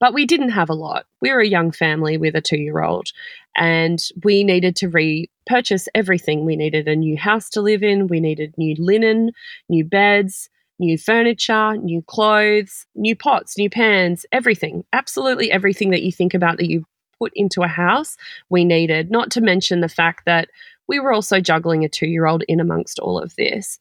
But 0.00 0.14
we 0.14 0.24
didn't 0.24 0.50
have 0.50 0.70
a 0.70 0.74
lot. 0.74 1.04
We 1.20 1.30
were 1.30 1.40
a 1.40 1.46
young 1.46 1.72
family 1.72 2.16
with 2.16 2.34
a 2.34 2.40
two 2.40 2.56
year 2.56 2.82
old, 2.82 3.08
and 3.56 3.98
we 4.24 4.44
needed 4.44 4.76
to 4.76 4.88
repurchase 4.88 5.88
everything. 5.94 6.46
We 6.46 6.56
needed 6.56 6.88
a 6.88 6.96
new 6.96 7.18
house 7.18 7.50
to 7.50 7.60
live 7.60 7.82
in, 7.82 8.06
we 8.06 8.20
needed 8.20 8.54
new 8.56 8.74
linen, 8.78 9.32
new 9.68 9.84
beds, 9.84 10.48
new 10.80 10.98
furniture, 10.98 11.76
new 11.76 12.02
clothes, 12.02 12.86
new 12.94 13.14
pots, 13.14 13.56
new 13.56 13.70
pans, 13.70 14.26
everything. 14.32 14.84
Absolutely 14.92 15.52
everything 15.52 15.90
that 15.90 16.02
you 16.02 16.10
think 16.10 16.34
about 16.34 16.56
that 16.56 16.68
you 16.68 16.84
put 17.18 17.32
into 17.36 17.62
a 17.62 17.68
house, 17.68 18.16
we 18.48 18.64
needed. 18.64 19.10
Not 19.10 19.30
to 19.32 19.40
mention 19.40 19.80
the 19.80 19.88
fact 19.88 20.24
that 20.24 20.48
we 20.88 20.98
were 20.98 21.12
also 21.12 21.38
juggling 21.40 21.84
a 21.84 21.88
two 21.88 22.08
year 22.08 22.26
old 22.26 22.42
in 22.48 22.58
amongst 22.58 22.98
all 22.98 23.18
of 23.18 23.36
this. 23.36 23.78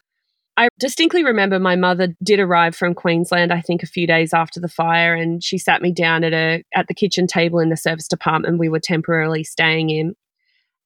I 0.57 0.67
distinctly 0.77 1.23
remember 1.23 1.57
my 1.57 1.77
mother 1.77 2.13
did 2.21 2.41
arrive 2.41 2.75
from 2.75 2.93
Queensland, 2.93 3.53
I 3.53 3.61
think 3.61 3.81
a 3.81 3.87
few 3.87 4.05
days 4.05 4.33
after 4.33 4.59
the 4.59 4.67
fire, 4.67 5.15
and 5.15 5.41
she 5.41 5.57
sat 5.57 5.81
me 5.81 5.93
down 5.93 6.25
at 6.25 6.33
a 6.33 6.63
at 6.75 6.89
the 6.89 6.93
kitchen 6.93 7.27
table 7.27 7.59
in 7.59 7.69
the 7.69 7.77
serviced 7.77 8.11
apartment 8.11 8.59
we 8.59 8.67
were 8.67 8.81
temporarily 8.81 9.45
staying 9.45 9.89
in. 9.89 10.15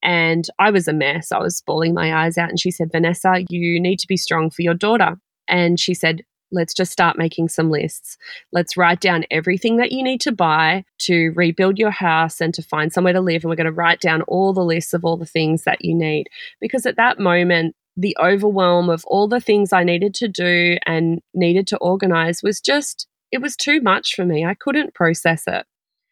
And 0.04 0.46
I 0.60 0.70
was 0.70 0.88
a 0.88 0.94
mess. 0.94 1.32
I 1.32 1.40
was 1.40 1.64
bawling 1.66 1.94
my 1.94 2.14
eyes 2.14 2.38
out. 2.38 2.50
And 2.50 2.60
she 2.60 2.72
said, 2.72 2.92
Vanessa, 2.92 3.46
you 3.50 3.80
need 3.80 4.00
to 4.00 4.08
be 4.08 4.18
strong 4.18 4.50
for 4.50 4.62
your 4.62 4.74
daughter. 4.74 5.18
And 5.48 5.80
she 5.80 5.94
said, 5.94 6.24
let's 6.54 6.74
just 6.74 6.92
start 6.92 7.18
making 7.18 7.50
some 7.50 7.70
lists. 7.70 8.18
Let's 8.52 8.78
write 8.78 9.02
down 9.02 9.26
everything 9.32 9.78
that 9.78 9.92
you 9.92 10.04
need 10.04 10.22
to 10.22 10.32
buy 10.32 10.86
to 11.00 11.32
rebuild 11.36 11.80
your 11.80 11.92
house 11.92 12.40
and 12.40 12.54
to 12.54 12.62
find 12.62 12.94
somewhere 12.94 13.14
to 13.14 13.22
live. 13.22 13.44
And 13.44 13.50
we're 13.50 13.56
going 13.56 13.66
to 13.66 13.72
write 13.72 14.00
down 14.00 14.22
all 14.24 14.54
the 14.54 14.64
lists 14.64 14.94
of 14.94 15.04
all 15.04 15.18
the 15.18 15.26
things 15.26 15.64
that 15.64 15.84
you 15.84 15.96
need. 15.96 16.28
Because 16.62 16.86
at 16.86 16.98
that 16.98 17.20
moment, 17.20 17.76
the 17.98 18.16
overwhelm 18.22 18.90
of 18.90 19.04
all 19.06 19.28
the 19.28 19.42
things 19.42 19.74
I 19.74 19.84
needed 19.84 20.14
to 20.16 20.28
do 20.28 20.78
and 20.86 21.22
needed 21.34 21.68
to 21.68 21.78
organize 21.78 22.42
was 22.42 22.62
just, 22.62 23.08
it 23.32 23.42
was 23.42 23.56
too 23.56 23.82
much 23.82 24.16
for 24.16 24.26
me. 24.26 24.46
I 24.46 24.54
couldn't 24.54 24.94
process 24.94 25.44
it. 25.48 25.66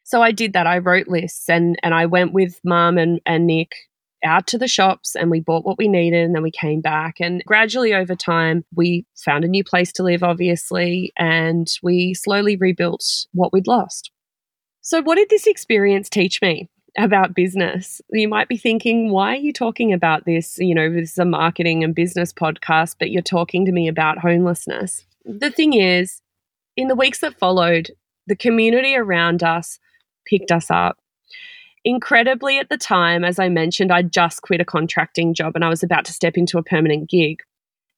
So 0.04 0.22
I 0.22 0.32
did 0.32 0.54
that. 0.54 0.68
I 0.68 0.80
wrote 0.80 1.08
lists 1.08 1.50
and, 1.50 1.78
and 1.84 1.94
I 1.94 2.06
went 2.06 2.34
with 2.34 2.60
mum 2.64 2.98
and, 2.98 3.22
and 3.26 3.48
Nick 3.48 3.72
out 4.24 4.48
to 4.48 4.58
the 4.58 4.68
shops 4.68 5.16
and 5.16 5.32
we 5.32 5.40
bought 5.40 5.66
what 5.66 5.78
we 5.78 5.88
needed 5.88 6.24
and 6.24 6.36
then 6.36 6.44
we 6.44 6.52
came 6.52 6.82
back. 6.82 7.16
And 7.20 7.44
gradually 7.46 7.94
over 7.94 8.16
time, 8.16 8.64
we 8.76 9.06
found 9.16 9.44
a 9.44 9.50
new 9.50 9.64
place 9.64 9.92
to 9.94 10.04
live, 10.04 10.24
obviously, 10.24 11.12
and 11.18 11.68
we 11.82 12.14
slowly 12.14 12.56
rebuilt 12.56 13.04
what 13.34 13.54
we'd 13.54 13.68
lost. 13.68 14.12
So, 14.82 15.02
what 15.02 15.16
did 15.16 15.30
this 15.30 15.48
experience 15.48 16.10
teach 16.10 16.42
me? 16.42 16.70
About 16.98 17.34
business. 17.34 18.02
You 18.12 18.28
might 18.28 18.50
be 18.50 18.58
thinking, 18.58 19.12
why 19.12 19.32
are 19.32 19.40
you 19.40 19.54
talking 19.54 19.94
about 19.94 20.26
this? 20.26 20.58
You 20.58 20.76
know, 20.76 20.92
this 20.92 21.12
is 21.12 21.18
a 21.18 21.24
marketing 21.24 21.86
and 21.86 21.96
business 21.96 22.34
podcast, 22.34 22.98
but 23.00 23.12
you're 23.12 23.22
talking 23.22 23.66
to 23.66 23.72
me 23.72 23.88
about 23.88 24.18
homelessness. 24.18 25.06
The 25.24 25.52
thing 25.52 25.72
is, 25.72 26.22
in 26.76 26.90
the 26.90 26.96
weeks 26.96 27.20
that 27.20 27.40
followed, 27.40 27.92
the 28.28 28.36
community 28.36 28.98
around 28.98 29.42
us 29.42 29.80
picked 30.26 30.52
us 30.52 30.70
up 30.70 30.98
Incredibly, 31.84 32.60
at 32.60 32.70
the 32.70 32.78
time, 32.78 33.24
as 33.24 33.40
I 33.40 33.50
mentioned, 33.50 33.92
I'd 33.92 34.14
just 34.14 34.44
quit 34.44 34.62
a 34.62 34.66
contracting 34.66 35.34
job 35.34 35.54
and 35.56 35.66
I 35.66 35.70
was 35.70 35.82
about 35.82 36.06
to 36.06 36.14
step 36.14 36.38
into 36.38 36.58
a 36.58 36.64
permanent 36.64 37.10
gig. 37.10 37.42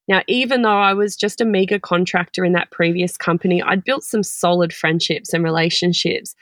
Now, 0.07 0.21
even 0.27 0.61
though 0.61 0.79
I 0.79 0.93
was 0.93 1.15
just 1.15 1.41
a 1.41 1.45
meager 1.45 1.79
contractor 1.79 2.43
in 2.43 2.53
that 2.53 2.71
previous 2.71 3.17
company, 3.17 3.61
I'd 3.61 3.83
built 3.83 4.03
some 4.03 4.23
solid 4.23 4.73
friendships 4.73 5.33
and 5.33 5.43
relationships. 5.43 6.35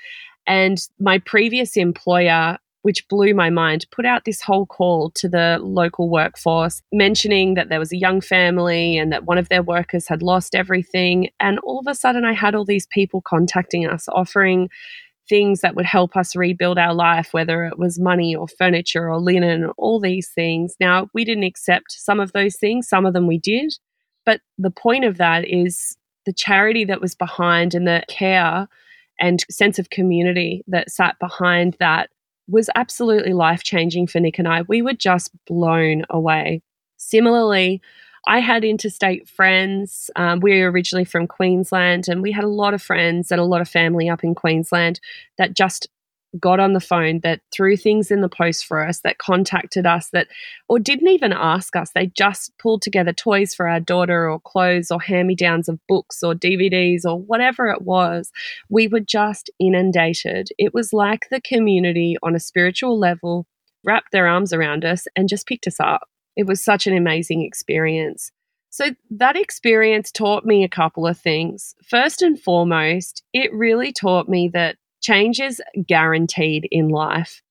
And 0.48 0.80
my 1.00 1.20
previous 1.20 1.78
employer, 1.78 2.58
which 2.82 3.08
blew 3.08 3.36
my 3.36 3.52
mind, 3.52 3.86
put 3.92 4.06
out 4.06 4.26
this 4.26 4.42
whole 4.42 4.66
call 4.66 5.12
to 5.12 5.30
the 5.30 5.60
local 5.62 6.10
workforce, 6.10 6.82
mentioning 6.92 7.54
that 7.54 7.70
there 7.70 7.80
was 7.80 7.92
a 7.92 7.98
young 7.98 8.22
family 8.22 8.98
and 8.98 9.12
that 9.12 9.26
one 9.26 9.38
of 9.38 9.50
their 9.50 9.62
workers 9.62 10.08
had 10.08 10.24
lost 10.24 10.56
everything. 10.56 11.30
And 11.40 11.60
all 11.60 11.80
of 11.80 11.86
a 11.88 11.94
sudden, 11.94 12.26
I 12.26 12.34
had 12.34 12.56
all 12.56 12.66
these 12.66 12.88
people 12.88 13.22
contacting 13.22 13.86
us, 13.86 14.08
offering 14.10 14.70
things 15.32 15.62
that 15.62 15.76
would 15.76 15.86
help 15.86 16.18
us 16.18 16.36
rebuild 16.36 16.78
our 16.78 16.94
life, 16.94 17.30
whether 17.32 17.64
it 17.64 17.80
was 17.80 17.98
money 17.98 18.36
or 18.36 18.50
furniture 18.50 19.10
or 19.10 19.18
linen, 19.18 19.72
all 19.78 19.98
these 19.98 20.28
things. 20.28 20.76
Now, 20.78 21.08
we 21.14 21.24
didn't 21.24 21.46
accept 21.46 21.94
some 21.94 22.20
of 22.20 22.34
those 22.34 22.58
things, 22.58 22.90
some 22.90 23.06
of 23.06 23.14
them 23.14 23.28
we 23.28 23.38
did. 23.38 23.74
But 24.26 24.42
the 24.58 24.70
point 24.70 25.06
of 25.06 25.18
that 25.20 25.48
is 25.48 25.96
the 26.26 26.34
charity 26.34 26.84
that 26.84 27.00
was 27.00 27.16
behind 27.16 27.74
and 27.74 27.88
the 27.88 28.04
care 28.10 28.68
and 29.22 29.40
sense 29.50 29.80
of 29.80 29.90
community 29.90 30.66
that 30.68 30.92
sat 30.92 31.18
behind 31.18 31.78
that 31.80 32.10
was 32.50 32.70
absolutely 32.76 33.32
life 33.32 33.64
changing 33.64 34.08
for 34.08 34.20
Nick 34.20 34.38
and 34.38 34.50
I. 34.50 34.64
We 34.64 34.82
were 34.82 34.94
just 34.94 35.32
blown 35.48 36.04
away. 36.10 36.62
Similarly, 36.98 37.82
I 38.28 38.40
had 38.40 38.64
interstate 38.64 39.28
friends. 39.28 40.12
Um, 40.16 40.40
we 40.42 40.62
were 40.62 40.72
originally 40.72 41.06
from 41.06 41.28
Queensland, 41.28 42.08
and 42.08 42.22
we 42.22 42.32
had 42.32 42.44
a 42.44 42.50
lot 42.50 42.74
of 42.74 42.82
friends 42.82 43.32
and 43.32 43.42
a 43.42 43.46
lot 43.46 43.62
of 43.62 43.70
family 43.70 44.10
up 44.10 44.24
in 44.24 44.36
Queensland 44.36 45.00
that 45.38 45.56
just 45.56 45.88
got 46.40 46.60
on 46.60 46.74
the 46.74 46.80
phone 46.80 47.20
that 47.24 47.42
threw 47.54 47.76
things 47.76 48.10
in 48.10 48.22
the 48.22 48.30
post 48.30 48.66
for 48.66 48.86
us 48.86 49.02
that 49.02 49.18
contacted 49.18 49.86
us 49.86 50.10
that 50.12 50.28
or 50.70 50.80
didn't 50.80 51.10
even 51.10 51.34
ask 51.34 51.76
us. 51.76 51.92
They 51.94 52.08
just 52.08 52.58
pulled 52.58 52.82
together 52.82 53.12
toys 53.12 53.54
for 53.54 53.68
our 53.68 53.80
daughter 53.82 54.30
or 54.30 54.40
clothes 54.40 54.92
or 54.92 55.02
hand-me-downs 55.02 55.68
of 55.68 55.80
books 55.90 56.24
or 56.24 56.34
DVDs 56.34 57.02
or 57.06 57.20
whatever 57.20 57.68
it 57.68 57.82
was. 57.82 58.32
We 58.70 58.88
were 58.88 59.02
just 59.02 59.50
inundated. 59.60 60.50
It 60.58 60.74
was 60.74 60.94
like 60.94 61.28
the 61.30 61.42
community 61.42 62.16
on 62.24 62.36
a 62.36 62.40
spiritual 62.40 62.98
level 62.98 63.46
wrapped 63.84 64.12
their 64.12 64.28
arms 64.28 64.54
around 64.54 64.86
us 64.86 65.08
and 65.16 65.28
just 65.28 65.48
picked 65.48 65.68
us 65.68 65.80
up 65.80 66.08
it 66.36 66.48
was 66.48 66.64
such 66.64 66.88
an 66.88 66.96
amazing 66.96 67.42
experience. 67.44 68.32
So, 68.70 68.96
that 69.10 69.36
experience 69.36 70.12
taught 70.12 70.46
me 70.46 70.64
a 70.64 70.70
couple 70.70 71.06
of 71.06 71.20
things. 71.20 71.76
First 71.90 72.22
and 72.22 72.40
foremost, 72.40 73.24
it 73.34 73.54
really 73.54 73.92
taught 73.92 74.30
me 74.30 74.50
that 74.54 74.78
change 75.02 75.42
is 75.42 75.62
guaranteed 75.88 76.68
in 76.72 76.88
life. 76.88 77.42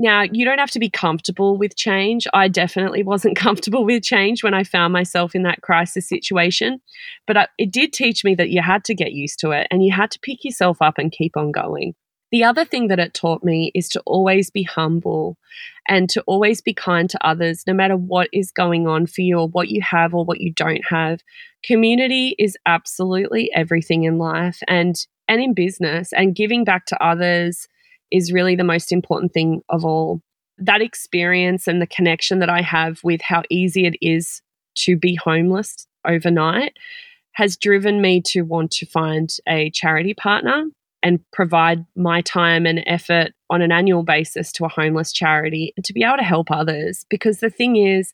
Now, 0.00 0.22
you 0.22 0.44
don't 0.44 0.60
have 0.60 0.70
to 0.70 0.78
be 0.78 0.88
comfortable 0.88 1.58
with 1.58 1.76
change. 1.76 2.28
I 2.32 2.46
definitely 2.46 3.02
wasn't 3.02 3.36
comfortable 3.46 3.84
with 3.84 4.04
change 4.04 4.44
when 4.44 4.54
I 4.54 4.62
found 4.62 4.92
myself 4.92 5.34
in 5.34 5.42
that 5.42 5.62
crisis 5.62 6.08
situation, 6.08 6.80
but 7.26 7.50
it 7.58 7.72
did 7.72 7.92
teach 7.92 8.22
me 8.22 8.36
that 8.36 8.50
you 8.50 8.62
had 8.62 8.84
to 8.84 8.94
get 8.94 9.12
used 9.12 9.40
to 9.40 9.50
it 9.50 9.66
and 9.70 9.84
you 9.84 9.92
had 9.92 10.12
to 10.12 10.20
pick 10.20 10.44
yourself 10.44 10.80
up 10.80 10.98
and 10.98 11.10
keep 11.10 11.36
on 11.36 11.50
going. 11.50 11.94
The 12.30 12.44
other 12.44 12.64
thing 12.64 12.88
that 12.88 12.98
it 12.98 13.14
taught 13.14 13.42
me 13.42 13.72
is 13.74 13.88
to 13.90 14.02
always 14.04 14.50
be 14.50 14.62
humble 14.62 15.38
and 15.88 16.10
to 16.10 16.22
always 16.22 16.60
be 16.60 16.74
kind 16.74 17.08
to 17.08 17.26
others, 17.26 17.64
no 17.66 17.72
matter 17.72 17.96
what 17.96 18.28
is 18.32 18.50
going 18.50 18.86
on 18.86 19.06
for 19.06 19.22
you 19.22 19.38
or 19.38 19.48
what 19.48 19.68
you 19.68 19.80
have 19.80 20.14
or 20.14 20.24
what 20.24 20.40
you 20.40 20.52
don't 20.52 20.84
have. 20.88 21.20
Community 21.64 22.34
is 22.38 22.56
absolutely 22.66 23.50
everything 23.54 24.04
in 24.04 24.18
life 24.18 24.60
and, 24.68 25.06
and 25.26 25.40
in 25.40 25.54
business, 25.54 26.12
and 26.12 26.34
giving 26.34 26.64
back 26.64 26.84
to 26.86 27.02
others 27.02 27.66
is 28.10 28.32
really 28.32 28.56
the 28.56 28.64
most 28.64 28.92
important 28.92 29.32
thing 29.32 29.62
of 29.70 29.84
all. 29.84 30.20
That 30.58 30.82
experience 30.82 31.66
and 31.66 31.80
the 31.80 31.86
connection 31.86 32.40
that 32.40 32.50
I 32.50 32.62
have 32.62 33.02
with 33.02 33.22
how 33.22 33.42
easy 33.48 33.86
it 33.86 33.96
is 34.02 34.42
to 34.76 34.96
be 34.96 35.14
homeless 35.14 35.86
overnight 36.06 36.74
has 37.32 37.56
driven 37.56 38.02
me 38.02 38.20
to 38.20 38.42
want 38.42 38.70
to 38.72 38.86
find 38.86 39.34
a 39.46 39.70
charity 39.70 40.14
partner 40.14 40.64
and 41.02 41.20
provide 41.32 41.84
my 41.96 42.20
time 42.22 42.66
and 42.66 42.82
effort 42.86 43.32
on 43.50 43.62
an 43.62 43.72
annual 43.72 44.02
basis 44.02 44.52
to 44.52 44.64
a 44.64 44.68
homeless 44.68 45.12
charity 45.12 45.72
and 45.76 45.84
to 45.84 45.92
be 45.92 46.02
able 46.02 46.16
to 46.16 46.22
help 46.22 46.50
others. 46.50 47.06
Because 47.08 47.38
the 47.40 47.50
thing 47.50 47.76
is, 47.76 48.12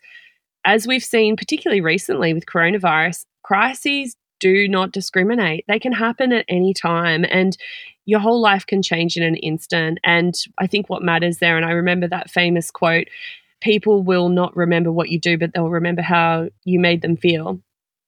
as 0.64 0.86
we've 0.86 1.04
seen, 1.04 1.36
particularly 1.36 1.80
recently 1.80 2.32
with 2.34 2.46
coronavirus, 2.46 3.24
crises 3.42 4.16
do 4.40 4.68
not 4.68 4.92
discriminate. 4.92 5.64
They 5.68 5.78
can 5.78 5.92
happen 5.92 6.32
at 6.32 6.44
any 6.48 6.74
time, 6.74 7.24
and 7.30 7.56
your 8.04 8.20
whole 8.20 8.40
life 8.40 8.66
can 8.66 8.82
change 8.82 9.16
in 9.16 9.22
an 9.22 9.36
instant. 9.36 9.98
And 10.04 10.34
I 10.58 10.66
think 10.66 10.90
what 10.90 11.02
matters 11.02 11.38
there, 11.38 11.56
and 11.56 11.64
I 11.64 11.70
remember 11.70 12.08
that 12.08 12.30
famous 12.30 12.70
quote 12.70 13.08
people 13.60 14.02
will 14.02 14.28
not 14.28 14.54
remember 14.54 14.92
what 14.92 15.08
you 15.08 15.18
do, 15.18 15.38
but 15.38 15.54
they'll 15.54 15.70
remember 15.70 16.02
how 16.02 16.48
you 16.64 16.78
made 16.78 17.00
them 17.00 17.16
feel. 17.16 17.60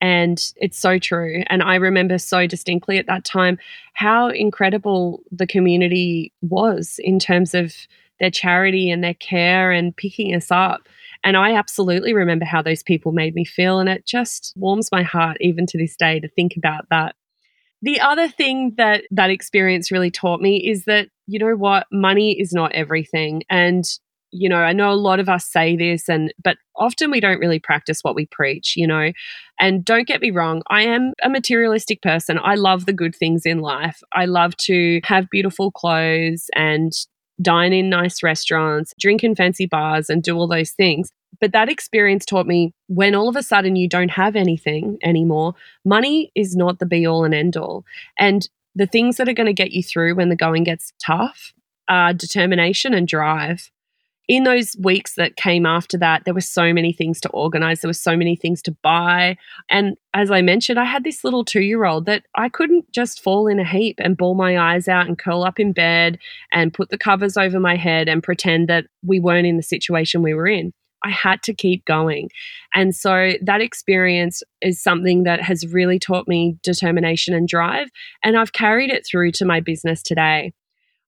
And 0.06 0.52
it's 0.54 0.78
so 0.78 1.00
true. 1.00 1.42
And 1.48 1.64
I 1.64 1.74
remember 1.74 2.16
so 2.18 2.46
distinctly 2.46 2.96
at 2.98 3.08
that 3.08 3.24
time 3.24 3.58
how 3.94 4.28
incredible 4.28 5.24
the 5.32 5.48
community 5.48 6.32
was 6.42 7.00
in 7.02 7.18
terms 7.18 7.54
of 7.54 7.74
their 8.20 8.30
charity 8.30 8.88
and 8.88 9.02
their 9.02 9.14
care 9.14 9.72
and 9.72 9.96
picking 9.96 10.32
us 10.32 10.52
up. 10.52 10.82
And 11.24 11.36
I 11.36 11.56
absolutely 11.56 12.12
remember 12.12 12.44
how 12.44 12.62
those 12.62 12.84
people 12.84 13.10
made 13.10 13.34
me 13.34 13.44
feel. 13.44 13.80
And 13.80 13.88
it 13.88 14.06
just 14.06 14.52
warms 14.56 14.92
my 14.92 15.02
heart, 15.02 15.38
even 15.40 15.66
to 15.66 15.76
this 15.76 15.96
day, 15.96 16.20
to 16.20 16.28
think 16.28 16.56
about 16.56 16.86
that. 16.90 17.16
The 17.82 18.00
other 18.00 18.28
thing 18.28 18.74
that 18.76 19.02
that 19.10 19.30
experience 19.30 19.90
really 19.90 20.12
taught 20.12 20.40
me 20.40 20.58
is 20.58 20.84
that, 20.84 21.08
you 21.26 21.40
know 21.40 21.56
what, 21.56 21.88
money 21.90 22.40
is 22.40 22.52
not 22.52 22.70
everything. 22.74 23.42
And 23.50 23.84
you 24.30 24.48
know, 24.48 24.56
I 24.56 24.72
know 24.72 24.90
a 24.90 24.94
lot 24.94 25.20
of 25.20 25.28
us 25.28 25.46
say 25.46 25.76
this 25.76 26.08
and 26.08 26.32
but 26.42 26.56
often 26.76 27.10
we 27.10 27.20
don't 27.20 27.38
really 27.38 27.58
practice 27.58 28.00
what 28.02 28.14
we 28.14 28.26
preach, 28.26 28.74
you 28.76 28.86
know. 28.86 29.12
And 29.58 29.84
don't 29.84 30.06
get 30.06 30.20
me 30.20 30.30
wrong, 30.30 30.62
I 30.68 30.82
am 30.82 31.12
a 31.22 31.28
materialistic 31.28 32.02
person. 32.02 32.38
I 32.42 32.54
love 32.54 32.86
the 32.86 32.92
good 32.92 33.14
things 33.14 33.46
in 33.46 33.60
life. 33.60 34.02
I 34.12 34.26
love 34.26 34.56
to 34.58 35.00
have 35.04 35.30
beautiful 35.30 35.70
clothes 35.70 36.50
and 36.54 36.92
dine 37.40 37.72
in 37.72 37.88
nice 37.88 38.22
restaurants, 38.22 38.94
drink 38.98 39.22
in 39.22 39.34
fancy 39.34 39.66
bars 39.66 40.08
and 40.08 40.22
do 40.22 40.36
all 40.36 40.48
those 40.48 40.72
things. 40.72 41.10
But 41.40 41.52
that 41.52 41.68
experience 41.68 42.24
taught 42.24 42.46
me 42.46 42.72
when 42.86 43.14
all 43.14 43.28
of 43.28 43.36
a 43.36 43.42
sudden 43.42 43.76
you 43.76 43.88
don't 43.88 44.10
have 44.10 44.36
anything 44.36 44.98
anymore, 45.02 45.54
money 45.84 46.30
is 46.34 46.56
not 46.56 46.78
the 46.78 46.86
be 46.86 47.06
all 47.06 47.24
and 47.24 47.34
end 47.34 47.56
all. 47.56 47.84
And 48.18 48.48
the 48.74 48.86
things 48.86 49.16
that 49.16 49.28
are 49.28 49.34
going 49.34 49.46
to 49.46 49.52
get 49.52 49.72
you 49.72 49.82
through 49.82 50.14
when 50.14 50.28
the 50.28 50.36
going 50.36 50.64
gets 50.64 50.92
tough 51.04 51.52
are 51.88 52.12
determination 52.12 52.94
and 52.94 53.06
drive 53.06 53.70
in 54.28 54.44
those 54.44 54.76
weeks 54.80 55.14
that 55.14 55.36
came 55.36 55.66
after 55.66 55.96
that, 55.98 56.24
there 56.24 56.34
were 56.34 56.40
so 56.40 56.72
many 56.72 56.92
things 56.92 57.20
to 57.20 57.28
organize. 57.30 57.80
There 57.80 57.88
were 57.88 57.92
so 57.92 58.16
many 58.16 58.34
things 58.34 58.60
to 58.62 58.72
buy. 58.82 59.36
And 59.70 59.96
as 60.14 60.30
I 60.30 60.42
mentioned, 60.42 60.80
I 60.80 60.84
had 60.84 61.04
this 61.04 61.22
little 61.22 61.44
two 61.44 61.60
year 61.60 61.84
old 61.84 62.06
that 62.06 62.24
I 62.34 62.48
couldn't 62.48 62.90
just 62.90 63.22
fall 63.22 63.46
in 63.46 63.60
a 63.60 63.64
heap 63.64 63.96
and 64.00 64.16
bawl 64.16 64.34
my 64.34 64.58
eyes 64.58 64.88
out 64.88 65.06
and 65.06 65.18
curl 65.18 65.44
up 65.44 65.60
in 65.60 65.72
bed 65.72 66.18
and 66.50 66.74
put 66.74 66.90
the 66.90 66.98
covers 66.98 67.36
over 67.36 67.60
my 67.60 67.76
head 67.76 68.08
and 68.08 68.22
pretend 68.22 68.68
that 68.68 68.86
we 69.04 69.20
weren't 69.20 69.46
in 69.46 69.56
the 69.56 69.62
situation 69.62 70.22
we 70.22 70.34
were 70.34 70.48
in. 70.48 70.72
I 71.04 71.10
had 71.10 71.42
to 71.44 71.54
keep 71.54 71.84
going. 71.84 72.30
And 72.74 72.96
so 72.96 73.34
that 73.42 73.60
experience 73.60 74.42
is 74.60 74.82
something 74.82 75.22
that 75.22 75.40
has 75.40 75.66
really 75.68 76.00
taught 76.00 76.26
me 76.26 76.56
determination 76.64 77.32
and 77.32 77.46
drive. 77.46 77.90
And 78.24 78.36
I've 78.36 78.54
carried 78.54 78.90
it 78.90 79.06
through 79.06 79.32
to 79.32 79.44
my 79.44 79.60
business 79.60 80.02
today 80.02 80.52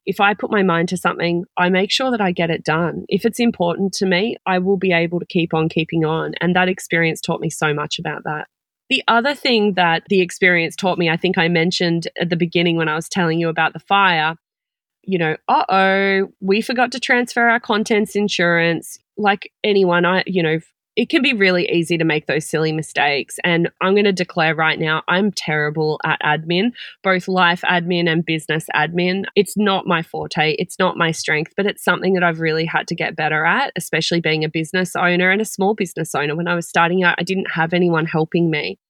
if 0.09 0.21
I 0.21 0.33
put 0.33 0.51
my 0.51 0.63
mind 0.63 0.89
to 0.89 0.97
something, 0.97 1.45
I 1.59 1.69
make 1.69 1.93
sure 1.93 2.11
that 2.11 2.21
I 2.21 2.33
get 2.33 2.49
it 2.49 2.65
done. 2.65 3.05
If 3.11 3.27
it's 3.27 3.39
important 3.39 3.93
to 3.95 4.07
me, 4.07 4.39
I 4.47 4.59
will 4.59 4.79
be 4.79 4.91
able 4.91 5.21
to 5.21 5.27
keep 5.27 5.53
on 5.53 5.69
keeping 5.69 6.07
on. 6.07 6.33
And 6.41 6.57
that 6.57 6.67
experience 6.67 7.21
taught 7.21 7.43
me 7.43 7.51
so 7.51 7.75
much 7.75 7.99
about 7.99 8.25
that. 8.25 8.49
The 8.89 9.05
other 9.07 9.35
thing 9.35 9.75
that 9.75 10.05
the 10.09 10.23
experience 10.23 10.77
taught 10.77 10.97
me, 10.97 11.11
I 11.11 11.19
think 11.19 11.37
I 11.37 11.49
mentioned 11.49 12.09
at 12.19 12.31
the 12.31 12.37
beginning 12.37 12.77
when 12.77 12.89
I 12.89 12.95
was 12.95 13.07
telling 13.07 13.39
you 13.39 13.51
about 13.51 13.75
the 13.75 13.81
fire, 13.81 14.35
you 15.03 15.19
know, 15.19 15.37
uh 15.47 15.65
oh, 15.69 16.29
we 16.41 16.63
forgot 16.63 16.91
to 16.93 17.01
transfer 17.01 17.47
our 17.47 17.61
contents 17.61 18.17
insurance. 18.17 18.99
Like 19.19 19.53
anyone, 19.63 20.07
I, 20.07 20.25
you 20.27 20.43
know, 20.43 20.59
it 20.99 21.09
can 21.09 21.23
be 21.23 21.33
really 21.33 21.71
easy 21.71 21.97
to 21.97 22.05
make 22.05 22.27
those 22.27 22.45
silly 22.45 22.73
mistakes. 22.73 23.37
And 23.45 23.71
I'm 23.81 23.95
going 23.95 24.05
to 24.05 24.13
declare 24.13 24.53
right 24.57 24.81
now, 24.81 25.05
I'm 25.07 25.31
terrible 25.31 26.01
at 26.05 26.21
admin, 26.23 26.73
both 27.05 27.29
life 27.29 27.61
admin 27.61 28.11
and 28.11 28.27
business 28.27 28.67
admin. 28.75 29.23
It's 29.37 29.57
not 29.57 29.87
my 29.87 30.03
forte, 30.03 30.57
it's 30.59 30.77
not 30.77 30.97
my 30.97 31.13
strength, 31.13 31.53
but 31.57 31.67
it's 31.67 31.85
something 31.85 32.15
that 32.15 32.25
I've 32.25 32.41
really 32.41 32.65
had 32.65 32.89
to 32.89 32.97
get 32.97 33.15
better 33.15 33.45
at, 33.45 33.73
especially 33.77 34.21
being 34.21 34.43
a 34.43 34.49
business 34.49 34.97
owner 34.97 35.31
and 35.31 35.41
a 35.41 35.45
small 35.45 35.73
business 35.73 36.17
owner. 36.17 36.35
When 36.35 36.49
I 36.49 36.57
was 36.57 36.69
starting 36.69 37.05
out, 37.05 37.15
I 37.17 37.23
didn't 37.23 37.53
have 37.53 37.73
anyone 37.73 38.05
helping 38.05 38.51
me. 38.51 38.81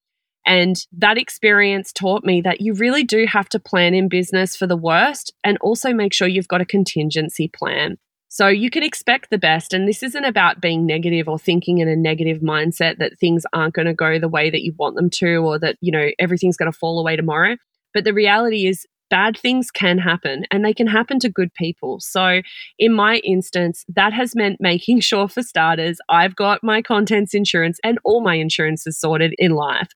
And 0.47 0.77
that 0.97 1.19
experience 1.19 1.93
taught 1.93 2.25
me 2.25 2.41
that 2.41 2.63
you 2.63 2.73
really 2.73 3.05
do 3.05 3.27
have 3.27 3.51
to 3.51 3.61
plan 3.61 3.93
in 3.93 4.09
business 4.09 4.57
for 4.57 4.67
the 4.67 4.79
worst 4.79 5.35
and 5.45 5.59
also 5.61 5.93
make 5.93 6.15
sure 6.15 6.27
you've 6.27 6.49
got 6.49 6.63
a 6.63 6.65
contingency 6.65 7.49
plan. 7.49 7.99
So 8.29 8.47
you 8.49 8.71
can 8.71 8.83
expect 8.83 9.31
the 9.31 9.39
best. 9.39 9.73
And 9.73 9.89
this 9.89 10.03
isn't 10.03 10.25
about 10.25 10.61
being 10.61 10.85
negative 10.85 11.29
or 11.29 11.39
thinking 11.39 11.79
in 11.79 11.89
a 11.89 11.97
negative 11.97 12.41
mindset 12.41 12.99
that 12.99 13.19
things 13.19 13.45
aren't 13.53 13.75
going 13.75 13.87
to 13.87 13.95
go 13.95 14.19
the 14.19 14.29
way 14.29 14.51
that 14.51 14.63
you 14.63 14.75
want 14.79 14.97
them 14.97 15.11
to 15.11 15.37
or 15.37 15.59
that, 15.59 15.77
you 15.81 15.91
know, 15.91 16.11
everything's 16.19 16.57
going 16.57 16.71
to 16.71 16.79
fall 16.79 17.01
away 17.01 17.17
tomorrow. 17.17 17.57
But 17.95 18.05
the 18.05 18.13
reality 18.13 18.67
is, 18.67 18.87
bad 19.11 19.39
things 19.39 19.71
can 19.71 19.97
happen 19.97 20.45
and 20.51 20.63
they 20.63 20.75
can 20.75 20.87
happen 20.87 21.19
to 21.19 21.31
good 21.31 21.53
people. 21.55 21.99
So, 22.01 22.43
in 22.79 22.93
my 22.93 23.17
instance, 23.25 23.85
that 23.89 24.13
has 24.13 24.37
meant 24.37 24.61
making 24.61 25.01
sure, 25.09 25.29
for 25.29 25.43
starters, 25.43 25.99
I've 26.09 26.37
got 26.37 26.63
my 26.63 26.83
contents 26.83 27.35
insurance 27.35 27.79
and 27.83 27.99
all 28.05 28.21
my 28.21 28.35
insurances 28.35 29.01
sorted 29.01 29.35
in 29.39 29.53
life 29.53 29.89